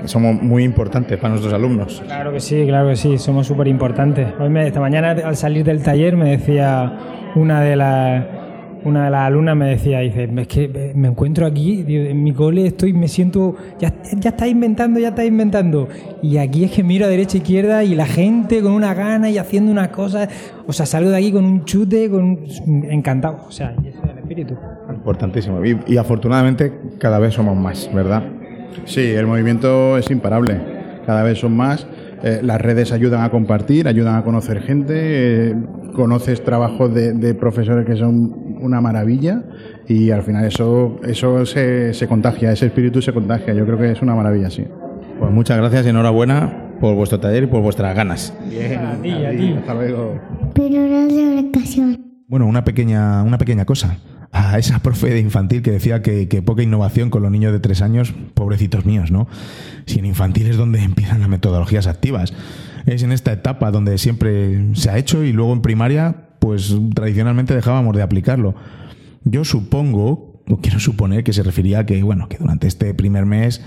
Somos 0.05 0.41
muy 0.41 0.63
importantes 0.63 1.17
para 1.17 1.29
nuestros 1.29 1.53
alumnos. 1.53 2.03
Claro 2.05 2.31
que 2.31 2.39
sí, 2.39 2.63
claro 2.67 2.89
que 2.89 2.95
sí, 2.95 3.17
somos 3.17 3.47
súper 3.47 3.67
importantes. 3.67 4.27
Esta 4.39 4.79
mañana 4.79 5.11
al 5.11 5.35
salir 5.35 5.65
del 5.65 5.81
taller 5.81 6.15
me 6.15 6.31
decía 6.31 6.93
una 7.35 7.61
de 7.61 7.75
las 7.75 8.44
una 8.85 9.05
de 9.05 9.11
las 9.11 9.21
alumnas 9.21 9.57
me 9.57 9.67
decía, 9.67 9.99
dice, 9.99 10.29
es 10.37 10.47
que 10.47 10.93
me 10.95 11.07
encuentro 11.07 11.47
aquí, 11.47 11.83
en 11.87 12.23
mi 12.23 12.33
cole 12.33 12.67
estoy, 12.67 12.93
me 12.93 13.07
siento, 13.07 13.55
ya, 13.79 13.91
ya 14.19 14.29
está 14.29 14.47
inventando, 14.47 14.99
ya 14.99 15.09
está 15.09 15.25
inventando. 15.25 15.89
Y 16.21 16.37
aquí 16.37 16.63
es 16.63 16.71
que 16.71 16.83
miro 16.83 17.05
a 17.07 17.09
derecha 17.09 17.37
e 17.37 17.41
izquierda 17.41 17.83
y 17.83 17.95
la 17.95 18.05
gente 18.05 18.61
con 18.61 18.73
una 18.73 18.93
gana 18.93 19.29
y 19.31 19.39
haciendo 19.39 19.71
unas 19.71 19.87
cosas. 19.87 20.29
O 20.67 20.73
sea, 20.73 20.85
salgo 20.85 21.09
de 21.09 21.17
aquí 21.17 21.31
con 21.31 21.45
un 21.45 21.65
chute, 21.65 22.09
con 22.11 22.45
encantado. 22.67 23.39
O 23.47 23.51
sea, 23.51 23.75
y 23.83 23.87
ese 23.87 23.97
es 23.97 24.03
el 24.03 24.17
espíritu. 24.19 24.55
Importantísimo. 24.89 25.59
Y, 25.65 25.97
afortunadamente 25.97 26.71
cada 26.99 27.17
vez 27.17 27.33
somos 27.33 27.57
más, 27.57 27.89
¿verdad? 27.91 28.23
Sí, 28.85 29.01
el 29.01 29.25
movimiento 29.25 29.97
es 29.97 30.11
imparable. 30.11 30.59
Cada 31.07 31.23
vez 31.23 31.39
son 31.39 31.57
más. 31.57 31.87
Eh, 32.23 32.41
las 32.43 32.61
redes 32.61 32.91
ayudan 32.91 33.23
a 33.23 33.31
compartir, 33.31 33.87
ayudan 33.87 34.15
a 34.15 34.23
conocer 34.23 34.61
gente. 34.61 34.93
eh, 35.49 35.55
conoces 35.95 36.43
trabajos 36.43 36.93
de 36.93 37.33
profesores 37.35 37.85
que 37.85 37.95
son 37.95 38.44
una 38.61 38.81
maravilla 38.81 39.43
y 39.87 40.11
al 40.11 40.23
final 40.23 40.45
eso, 40.45 40.99
eso 41.03 41.45
se, 41.45 41.93
se 41.93 42.07
contagia, 42.07 42.51
ese 42.51 42.67
espíritu 42.67 43.01
se 43.01 43.13
contagia. 43.13 43.53
Yo 43.53 43.65
creo 43.65 43.77
que 43.77 43.91
es 43.91 44.01
una 44.01 44.15
maravilla, 44.15 44.49
sí. 44.49 44.65
Pues 45.19 45.31
muchas 45.31 45.57
gracias 45.57 45.85
y 45.85 45.89
enhorabuena 45.89 46.65
por 46.79 46.95
vuestro 46.95 47.19
taller 47.19 47.43
y 47.43 47.47
por 47.47 47.61
vuestras 47.61 47.95
ganas. 47.95 48.33
Bien, 48.49 48.79
a 48.79 48.95
ti, 49.01 49.11
a 49.11 49.31
ti. 49.31 49.53
Hasta 49.57 49.73
luego. 49.73 50.19
Pero 50.53 50.81
no 50.81 51.07
de 51.07 51.47
ocasión. 51.49 52.05
Bueno, 52.27 52.47
una 52.47 52.63
pequeña, 52.63 53.23
una 53.23 53.37
pequeña 53.37 53.65
cosa. 53.65 53.97
A 54.31 54.57
esa 54.57 54.79
profe 54.79 55.11
de 55.11 55.19
infantil 55.19 55.61
que 55.61 55.71
decía 55.71 56.01
que, 56.01 56.27
que 56.27 56.41
poca 56.41 56.61
innovación 56.61 57.09
con 57.09 57.21
los 57.21 57.31
niños 57.31 57.53
de 57.53 57.59
tres 57.59 57.81
años, 57.81 58.13
pobrecitos 58.33 58.85
míos, 58.85 59.09
¿no? 59.09 59.27
Si 59.85 59.99
en 59.99 60.05
infantil 60.05 60.47
es 60.47 60.57
donde 60.57 60.83
empiezan 60.83 61.21
las 61.21 61.29
metodologías 61.29 61.87
activas. 61.87 62.33
Es 62.85 63.01
en 63.03 63.13
esta 63.13 63.31
etapa 63.31 63.71
donde 63.71 63.97
siempre 63.97 64.75
se 64.75 64.89
ha 64.89 64.97
hecho 64.97 65.23
y 65.23 65.31
luego 65.31 65.53
en 65.53 65.61
primaria, 65.61 66.27
pues 66.45 66.75
tradicionalmente 66.93 67.55
dejábamos 67.55 67.95
de 67.95 68.03
aplicarlo. 68.03 68.53
Yo 69.23 69.43
supongo, 69.43 70.43
o 70.47 70.57
quiero 70.61 70.79
suponer 70.79 71.23
que 71.23 71.33
se 71.33 71.41
refería 71.41 71.79
a 71.79 71.85
que, 71.87 72.03
bueno, 72.03 72.29
que 72.29 72.37
durante 72.37 72.67
este 72.67 72.93
primer 72.93 73.25
mes 73.25 73.63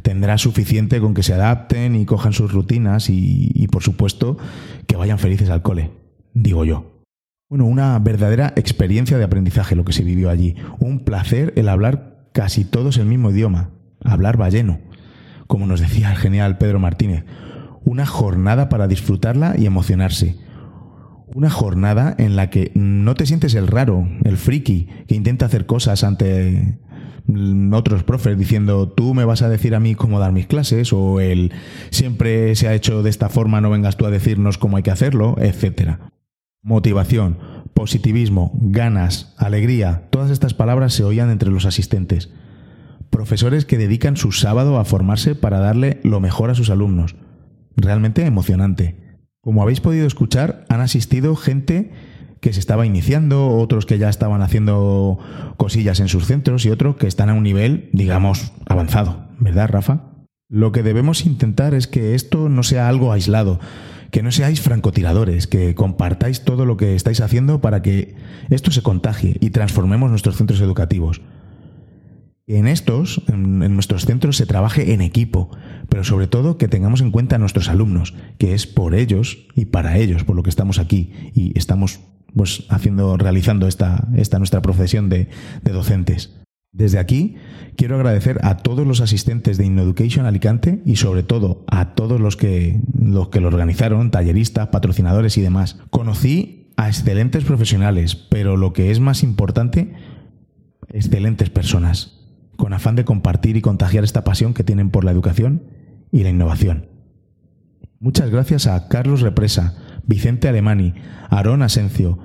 tendrá 0.00 0.38
suficiente 0.38 0.98
con 0.98 1.12
que 1.12 1.22
se 1.22 1.34
adapten 1.34 1.94
y 1.94 2.06
cojan 2.06 2.32
sus 2.32 2.50
rutinas 2.50 3.10
y, 3.10 3.50
y, 3.52 3.68
por 3.68 3.82
supuesto, 3.82 4.38
que 4.86 4.96
vayan 4.96 5.18
felices 5.18 5.50
al 5.50 5.60
cole, 5.60 5.90
digo 6.32 6.64
yo. 6.64 7.02
Bueno, 7.50 7.66
una 7.66 7.98
verdadera 7.98 8.54
experiencia 8.56 9.18
de 9.18 9.24
aprendizaje 9.24 9.76
lo 9.76 9.84
que 9.84 9.92
se 9.92 10.04
vivió 10.04 10.30
allí. 10.30 10.56
Un 10.78 11.00
placer 11.00 11.52
el 11.56 11.68
hablar 11.68 12.30
casi 12.32 12.64
todos 12.64 12.96
el 12.96 13.04
mismo 13.04 13.30
idioma, 13.30 13.72
hablar 14.02 14.38
balleno, 14.38 14.80
como 15.48 15.66
nos 15.66 15.80
decía 15.80 16.10
el 16.10 16.16
genial 16.16 16.56
Pedro 16.56 16.78
Martínez. 16.78 17.26
Una 17.84 18.06
jornada 18.06 18.70
para 18.70 18.88
disfrutarla 18.88 19.54
y 19.58 19.66
emocionarse. 19.66 20.38
Una 21.34 21.50
jornada 21.50 22.14
en 22.18 22.36
la 22.36 22.50
que 22.50 22.72
no 22.74 23.14
te 23.14 23.26
sientes 23.26 23.54
el 23.54 23.66
raro, 23.66 24.06
el 24.24 24.36
friki, 24.36 24.88
que 25.06 25.14
intenta 25.14 25.46
hacer 25.46 25.66
cosas 25.66 26.04
ante 26.04 26.78
otros 27.72 28.02
profes 28.02 28.36
diciendo 28.36 28.88
tú 28.88 29.14
me 29.14 29.24
vas 29.24 29.42
a 29.42 29.48
decir 29.48 29.74
a 29.74 29.80
mí 29.80 29.94
cómo 29.94 30.18
dar 30.18 30.32
mis 30.32 30.46
clases 30.46 30.92
o 30.92 31.20
el 31.20 31.52
siempre 31.90 32.54
se 32.56 32.68
ha 32.68 32.74
hecho 32.74 33.02
de 33.02 33.10
esta 33.10 33.28
forma, 33.28 33.60
no 33.60 33.70
vengas 33.70 33.96
tú 33.96 34.06
a 34.06 34.10
decirnos 34.10 34.58
cómo 34.58 34.76
hay 34.76 34.82
que 34.82 34.90
hacerlo, 34.90 35.36
etcétera. 35.38 36.12
Motivación, 36.62 37.38
positivismo, 37.74 38.52
ganas, 38.54 39.34
alegría, 39.38 40.08
todas 40.10 40.30
estas 40.30 40.54
palabras 40.54 40.92
se 40.92 41.04
oían 41.04 41.30
entre 41.30 41.50
los 41.50 41.64
asistentes. 41.64 42.30
Profesores 43.10 43.64
que 43.64 43.78
dedican 43.78 44.16
su 44.16 44.32
sábado 44.32 44.78
a 44.78 44.84
formarse 44.84 45.34
para 45.34 45.58
darle 45.58 46.00
lo 46.02 46.20
mejor 46.20 46.50
a 46.50 46.54
sus 46.54 46.70
alumnos. 46.70 47.16
Realmente 47.76 48.24
emocionante. 48.24 49.01
Como 49.42 49.60
habéis 49.60 49.80
podido 49.80 50.06
escuchar, 50.06 50.64
han 50.68 50.80
asistido 50.80 51.34
gente 51.34 51.90
que 52.38 52.52
se 52.52 52.60
estaba 52.60 52.86
iniciando, 52.86 53.48
otros 53.48 53.86
que 53.86 53.98
ya 53.98 54.08
estaban 54.08 54.40
haciendo 54.40 55.18
cosillas 55.56 55.98
en 55.98 56.06
sus 56.06 56.26
centros 56.26 56.64
y 56.64 56.70
otros 56.70 56.94
que 56.94 57.08
están 57.08 57.28
a 57.28 57.34
un 57.34 57.42
nivel, 57.42 57.90
digamos, 57.92 58.52
avanzado. 58.66 59.26
¿Verdad, 59.40 59.68
Rafa? 59.68 60.12
Lo 60.48 60.70
que 60.70 60.84
debemos 60.84 61.26
intentar 61.26 61.74
es 61.74 61.88
que 61.88 62.14
esto 62.14 62.48
no 62.48 62.62
sea 62.62 62.88
algo 62.88 63.10
aislado, 63.10 63.58
que 64.12 64.22
no 64.22 64.30
seáis 64.30 64.60
francotiradores, 64.60 65.48
que 65.48 65.74
compartáis 65.74 66.44
todo 66.44 66.64
lo 66.64 66.76
que 66.76 66.94
estáis 66.94 67.20
haciendo 67.20 67.60
para 67.60 67.82
que 67.82 68.14
esto 68.48 68.70
se 68.70 68.82
contagie 68.82 69.38
y 69.40 69.50
transformemos 69.50 70.08
nuestros 70.08 70.36
centros 70.36 70.60
educativos. 70.60 71.20
En 72.46 72.66
estos, 72.66 73.22
en, 73.28 73.58
nuestros 73.74 74.04
centros, 74.04 74.36
se 74.36 74.46
trabaje 74.46 74.92
en 74.94 75.00
equipo, 75.00 75.50
pero 75.88 76.02
sobre 76.02 76.26
todo 76.26 76.58
que 76.58 76.68
tengamos 76.68 77.00
en 77.00 77.12
cuenta 77.12 77.36
a 77.36 77.38
nuestros 77.38 77.68
alumnos, 77.68 78.14
que 78.38 78.54
es 78.54 78.66
por 78.66 78.94
ellos 78.94 79.46
y 79.54 79.66
para 79.66 79.96
ellos 79.96 80.24
por 80.24 80.34
lo 80.34 80.42
que 80.42 80.50
estamos 80.50 80.78
aquí 80.78 81.12
y 81.34 81.56
estamos 81.56 82.00
pues 82.34 82.64
haciendo, 82.68 83.16
realizando 83.16 83.68
esta, 83.68 84.08
esta 84.16 84.38
nuestra 84.38 84.60
profesión 84.60 85.08
de, 85.08 85.28
de 85.62 85.72
docentes. 85.72 86.42
Desde 86.72 86.98
aquí 86.98 87.36
quiero 87.76 87.96
agradecer 87.96 88.40
a 88.42 88.56
todos 88.56 88.86
los 88.86 89.00
asistentes 89.02 89.58
de 89.58 89.66
InnoEducation 89.66 90.26
Alicante 90.26 90.82
y 90.84 90.96
sobre 90.96 91.22
todo 91.22 91.64
a 91.68 91.94
todos 91.94 92.20
los 92.20 92.36
que, 92.36 92.80
los 92.98 93.28
que 93.28 93.40
lo 93.40 93.48
organizaron, 93.48 94.10
talleristas, 94.10 94.68
patrocinadores 94.68 95.36
y 95.36 95.42
demás. 95.42 95.78
Conocí 95.90 96.72
a 96.76 96.88
excelentes 96.88 97.44
profesionales, 97.44 98.16
pero 98.16 98.56
lo 98.56 98.72
que 98.72 98.90
es 98.90 99.00
más 99.00 99.22
importante, 99.22 99.92
excelentes 100.88 101.50
personas, 101.50 102.21
con 102.62 102.74
afán 102.74 102.94
de 102.94 103.04
compartir 103.04 103.56
y 103.56 103.60
contagiar 103.60 104.04
esta 104.04 104.22
pasión 104.22 104.54
que 104.54 104.62
tienen 104.62 104.90
por 104.90 105.02
la 105.02 105.10
educación 105.10 105.64
y 106.12 106.22
la 106.22 106.28
innovación. 106.28 106.86
Muchas 107.98 108.30
gracias 108.30 108.68
a 108.68 108.86
Carlos 108.86 109.20
Represa, 109.20 109.74
Vicente 110.06 110.46
Alemani, 110.46 110.94
Aarón 111.28 111.62
Asencio, 111.62 112.20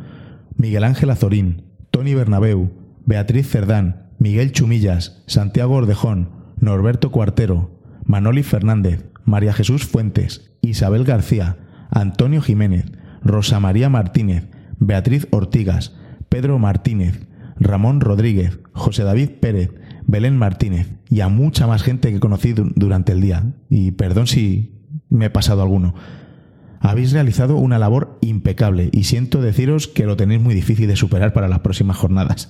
Miguel 0.55 0.83
Ángel 0.83 1.09
Azorín, 1.09 1.63
Tony 1.89 2.13
Bernabeu, 2.13 2.69
Beatriz 3.03 3.49
Cerdán, 3.49 4.11
Miguel 4.19 4.51
Chumillas, 4.51 5.23
Santiago 5.25 5.73
Ordejón, 5.73 6.29
Norberto 6.59 7.09
Cuartero, 7.09 7.71
Manoli 8.05 8.43
Fernández, 8.43 9.05
María 9.25 9.53
Jesús 9.53 9.87
Fuentes, 9.87 10.51
Isabel 10.61 11.03
García, 11.03 11.57
Antonio 11.89 12.43
Jiménez, 12.43 12.85
Rosa 13.23 13.59
María 13.59 13.89
Martínez, 13.89 14.49
Beatriz 14.77 15.27
Ortigas, 15.31 15.95
Pedro 16.29 16.59
Martínez, 16.59 17.25
Ramón 17.59 18.01
Rodríguez, 18.01 18.59
José 18.73 19.03
David 19.03 19.31
Pérez, 19.41 19.71
Belén 20.07 20.37
Martínez 20.37 20.87
y 21.09 21.19
a 21.19 21.27
mucha 21.27 21.67
más 21.67 21.83
gente 21.83 22.09
que 22.09 22.17
he 22.17 22.21
conocido 22.21 22.65
durante 22.75 23.11
el 23.11 23.21
día. 23.21 23.43
Y 23.69 23.91
perdón 23.91 24.25
si 24.27 24.73
me 25.09 25.25
he 25.25 25.29
pasado 25.29 25.61
alguno. 25.61 25.93
Habéis 26.79 27.11
realizado 27.11 27.57
una 27.57 27.77
labor 27.77 28.17
impecable 28.21 28.89
y 28.93 29.03
siento 29.03 29.41
deciros 29.41 29.87
que 29.87 30.05
lo 30.05 30.15
tenéis 30.15 30.41
muy 30.41 30.55
difícil 30.55 30.87
de 30.87 30.95
superar 30.95 31.33
para 31.33 31.47
las 31.47 31.59
próximas 31.59 31.97
jornadas. 31.97 32.49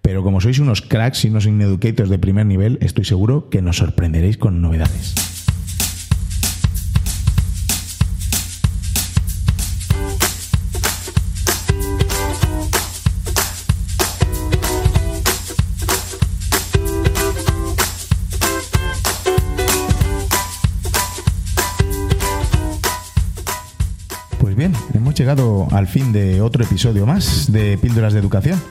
Pero 0.00 0.22
como 0.22 0.40
sois 0.40 0.58
unos 0.58 0.82
cracks 0.82 1.24
y 1.24 1.28
unos 1.28 1.46
ineducators 1.46 2.08
de 2.08 2.18
primer 2.18 2.46
nivel, 2.46 2.78
estoy 2.80 3.04
seguro 3.04 3.50
que 3.50 3.60
nos 3.60 3.76
sorprenderéis 3.76 4.38
con 4.38 4.62
novedades. 4.62 5.35
Llegado 25.26 25.66
al 25.72 25.88
fin 25.88 26.12
de 26.12 26.40
otro 26.40 26.62
episodio 26.62 27.04
más 27.04 27.50
de 27.50 27.76
Píldoras 27.78 28.12
de 28.12 28.20
Educación. 28.20 28.62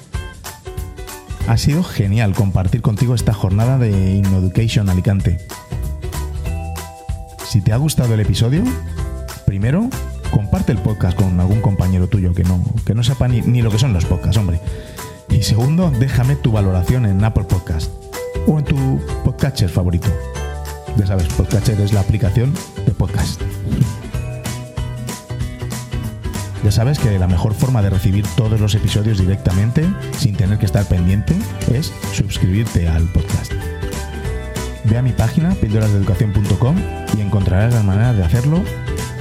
Ha 1.49 1.57
sido 1.57 1.83
genial 1.83 2.33
compartir 2.33 2.81
contigo 2.81 3.13
esta 3.13 3.33
jornada 3.33 3.77
de 3.77 4.15
InnoEducation 4.15 4.87
Alicante. 4.87 5.37
Si 7.45 7.59
te 7.59 7.73
ha 7.73 7.75
gustado 7.75 8.13
el 8.13 8.21
episodio, 8.21 8.63
primero 9.45 9.89
comparte 10.31 10.71
el 10.71 10.77
podcast 10.77 11.17
con 11.17 11.37
algún 11.41 11.59
compañero 11.59 12.07
tuyo 12.07 12.33
que 12.33 12.45
no, 12.45 12.63
que 12.85 12.95
no 12.95 13.03
sepa 13.03 13.27
ni, 13.27 13.41
ni 13.41 13.61
lo 13.61 13.69
que 13.69 13.77
son 13.77 13.91
los 13.91 14.05
podcasts, 14.05 14.37
hombre. 14.37 14.61
Y 15.27 15.41
segundo, 15.41 15.91
déjame 15.99 16.37
tu 16.37 16.53
valoración 16.53 17.05
en 17.05 17.21
Apple 17.21 17.43
Podcast 17.43 17.91
o 18.47 18.59
en 18.59 18.63
tu 18.63 19.01
podcatcher 19.25 19.67
favorito. 19.67 20.07
Ya 20.95 21.05
sabes, 21.05 21.27
Podcatcher 21.33 21.81
es 21.81 21.91
la 21.91 21.99
aplicación 21.99 22.53
de 22.85 22.93
podcast. 22.93 23.41
Ya 26.65 26.71
sabes 26.71 26.97
que 26.97 27.19
la 27.19 27.27
mejor 27.27 27.53
forma 27.53 27.83
de 27.83 27.91
recibir 27.91 28.25
todos 28.35 28.59
los 28.59 28.73
episodios 28.73 29.19
directamente, 29.19 29.87
sin 30.17 30.35
tener 30.35 30.57
que 30.57 30.65
estar 30.65 30.83
pendiente, 30.85 31.35
es 31.71 31.93
suscribirte 32.11 32.87
al 32.87 33.03
podcast. 33.03 33.53
Ve 34.85 34.97
a 34.97 35.03
mi 35.03 35.11
página, 35.11 35.51
pildorasdeeducación.com, 35.61 36.75
y 37.15 37.21
encontrarás 37.21 37.71
las 37.71 37.83
maneras 37.83 38.17
de 38.17 38.23
hacerlo, 38.23 38.63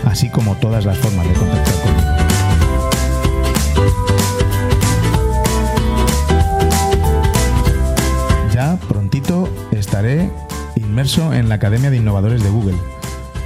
así 0.06 0.30
como 0.30 0.54
todas 0.54 0.86
las 0.86 0.96
formas 0.96 1.28
de 1.28 1.34
contactar 1.34 1.74
conmigo. 1.82 2.08
Ya 8.54 8.78
prontito 8.88 9.50
estaré 9.70 10.30
inmerso 10.76 11.34
en 11.34 11.50
la 11.50 11.56
Academia 11.56 11.90
de 11.90 11.98
Innovadores 11.98 12.42
de 12.42 12.48
Google. 12.48 12.78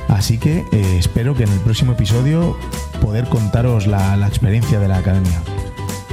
Así 0.07 0.39
que 0.39 0.65
eh, 0.71 0.97
espero 0.99 1.35
que 1.35 1.43
en 1.43 1.51
el 1.51 1.59
próximo 1.59 1.93
episodio 1.93 2.57
poder 3.01 3.29
contaros 3.29 3.87
la, 3.87 4.17
la 4.17 4.27
experiencia 4.29 4.79
de 4.81 4.89
la 4.89 4.99
academia. 4.99 5.43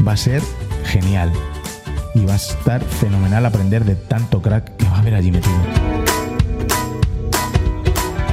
Va 0.08 0.14
a 0.14 0.18
ser 0.18 0.42
genial 0.86 1.32
y 2.16 2.26
va 2.26 2.34
a 2.34 2.38
estar 2.38 2.82
fenomenal 2.82 3.46
aprender 3.46 3.84
de 3.84 3.96
tanto 3.96 4.42
crack 4.42 4.76
que 4.78 4.86
va 4.86 4.96
a 4.96 5.00
haber 5.00 5.16
allí 5.16 5.32
metido. 5.32 5.56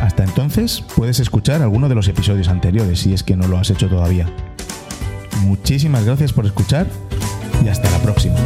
Hasta 0.00 0.24
entonces 0.24 0.84
puedes 0.94 1.18
escuchar 1.20 1.62
alguno 1.62 1.88
de 1.88 1.94
los 1.94 2.06
episodios 2.08 2.48
anteriores 2.48 3.00
si 3.00 3.12
es 3.12 3.22
que 3.22 3.36
no 3.36 3.48
lo 3.48 3.58
has 3.58 3.70
hecho 3.70 3.88
todavía. 3.88 4.28
Muchísimas 5.42 6.04
gracias 6.04 6.32
por 6.32 6.46
escuchar 6.46 6.86
y 7.64 7.68
hasta 7.68 7.90
la 7.90 7.98
próxima. 7.98 8.36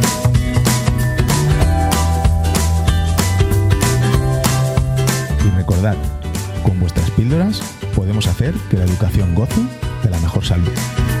Y 5.45 5.49
recordad, 5.55 5.95
con 6.63 6.79
vuestras 6.79 7.11
píldoras 7.11 7.61
podemos 7.95 8.27
hacer 8.27 8.53
que 8.69 8.77
la 8.77 8.85
educación 8.85 9.35
goce 9.35 9.61
mejor 10.37 10.45
salud. 10.45 11.16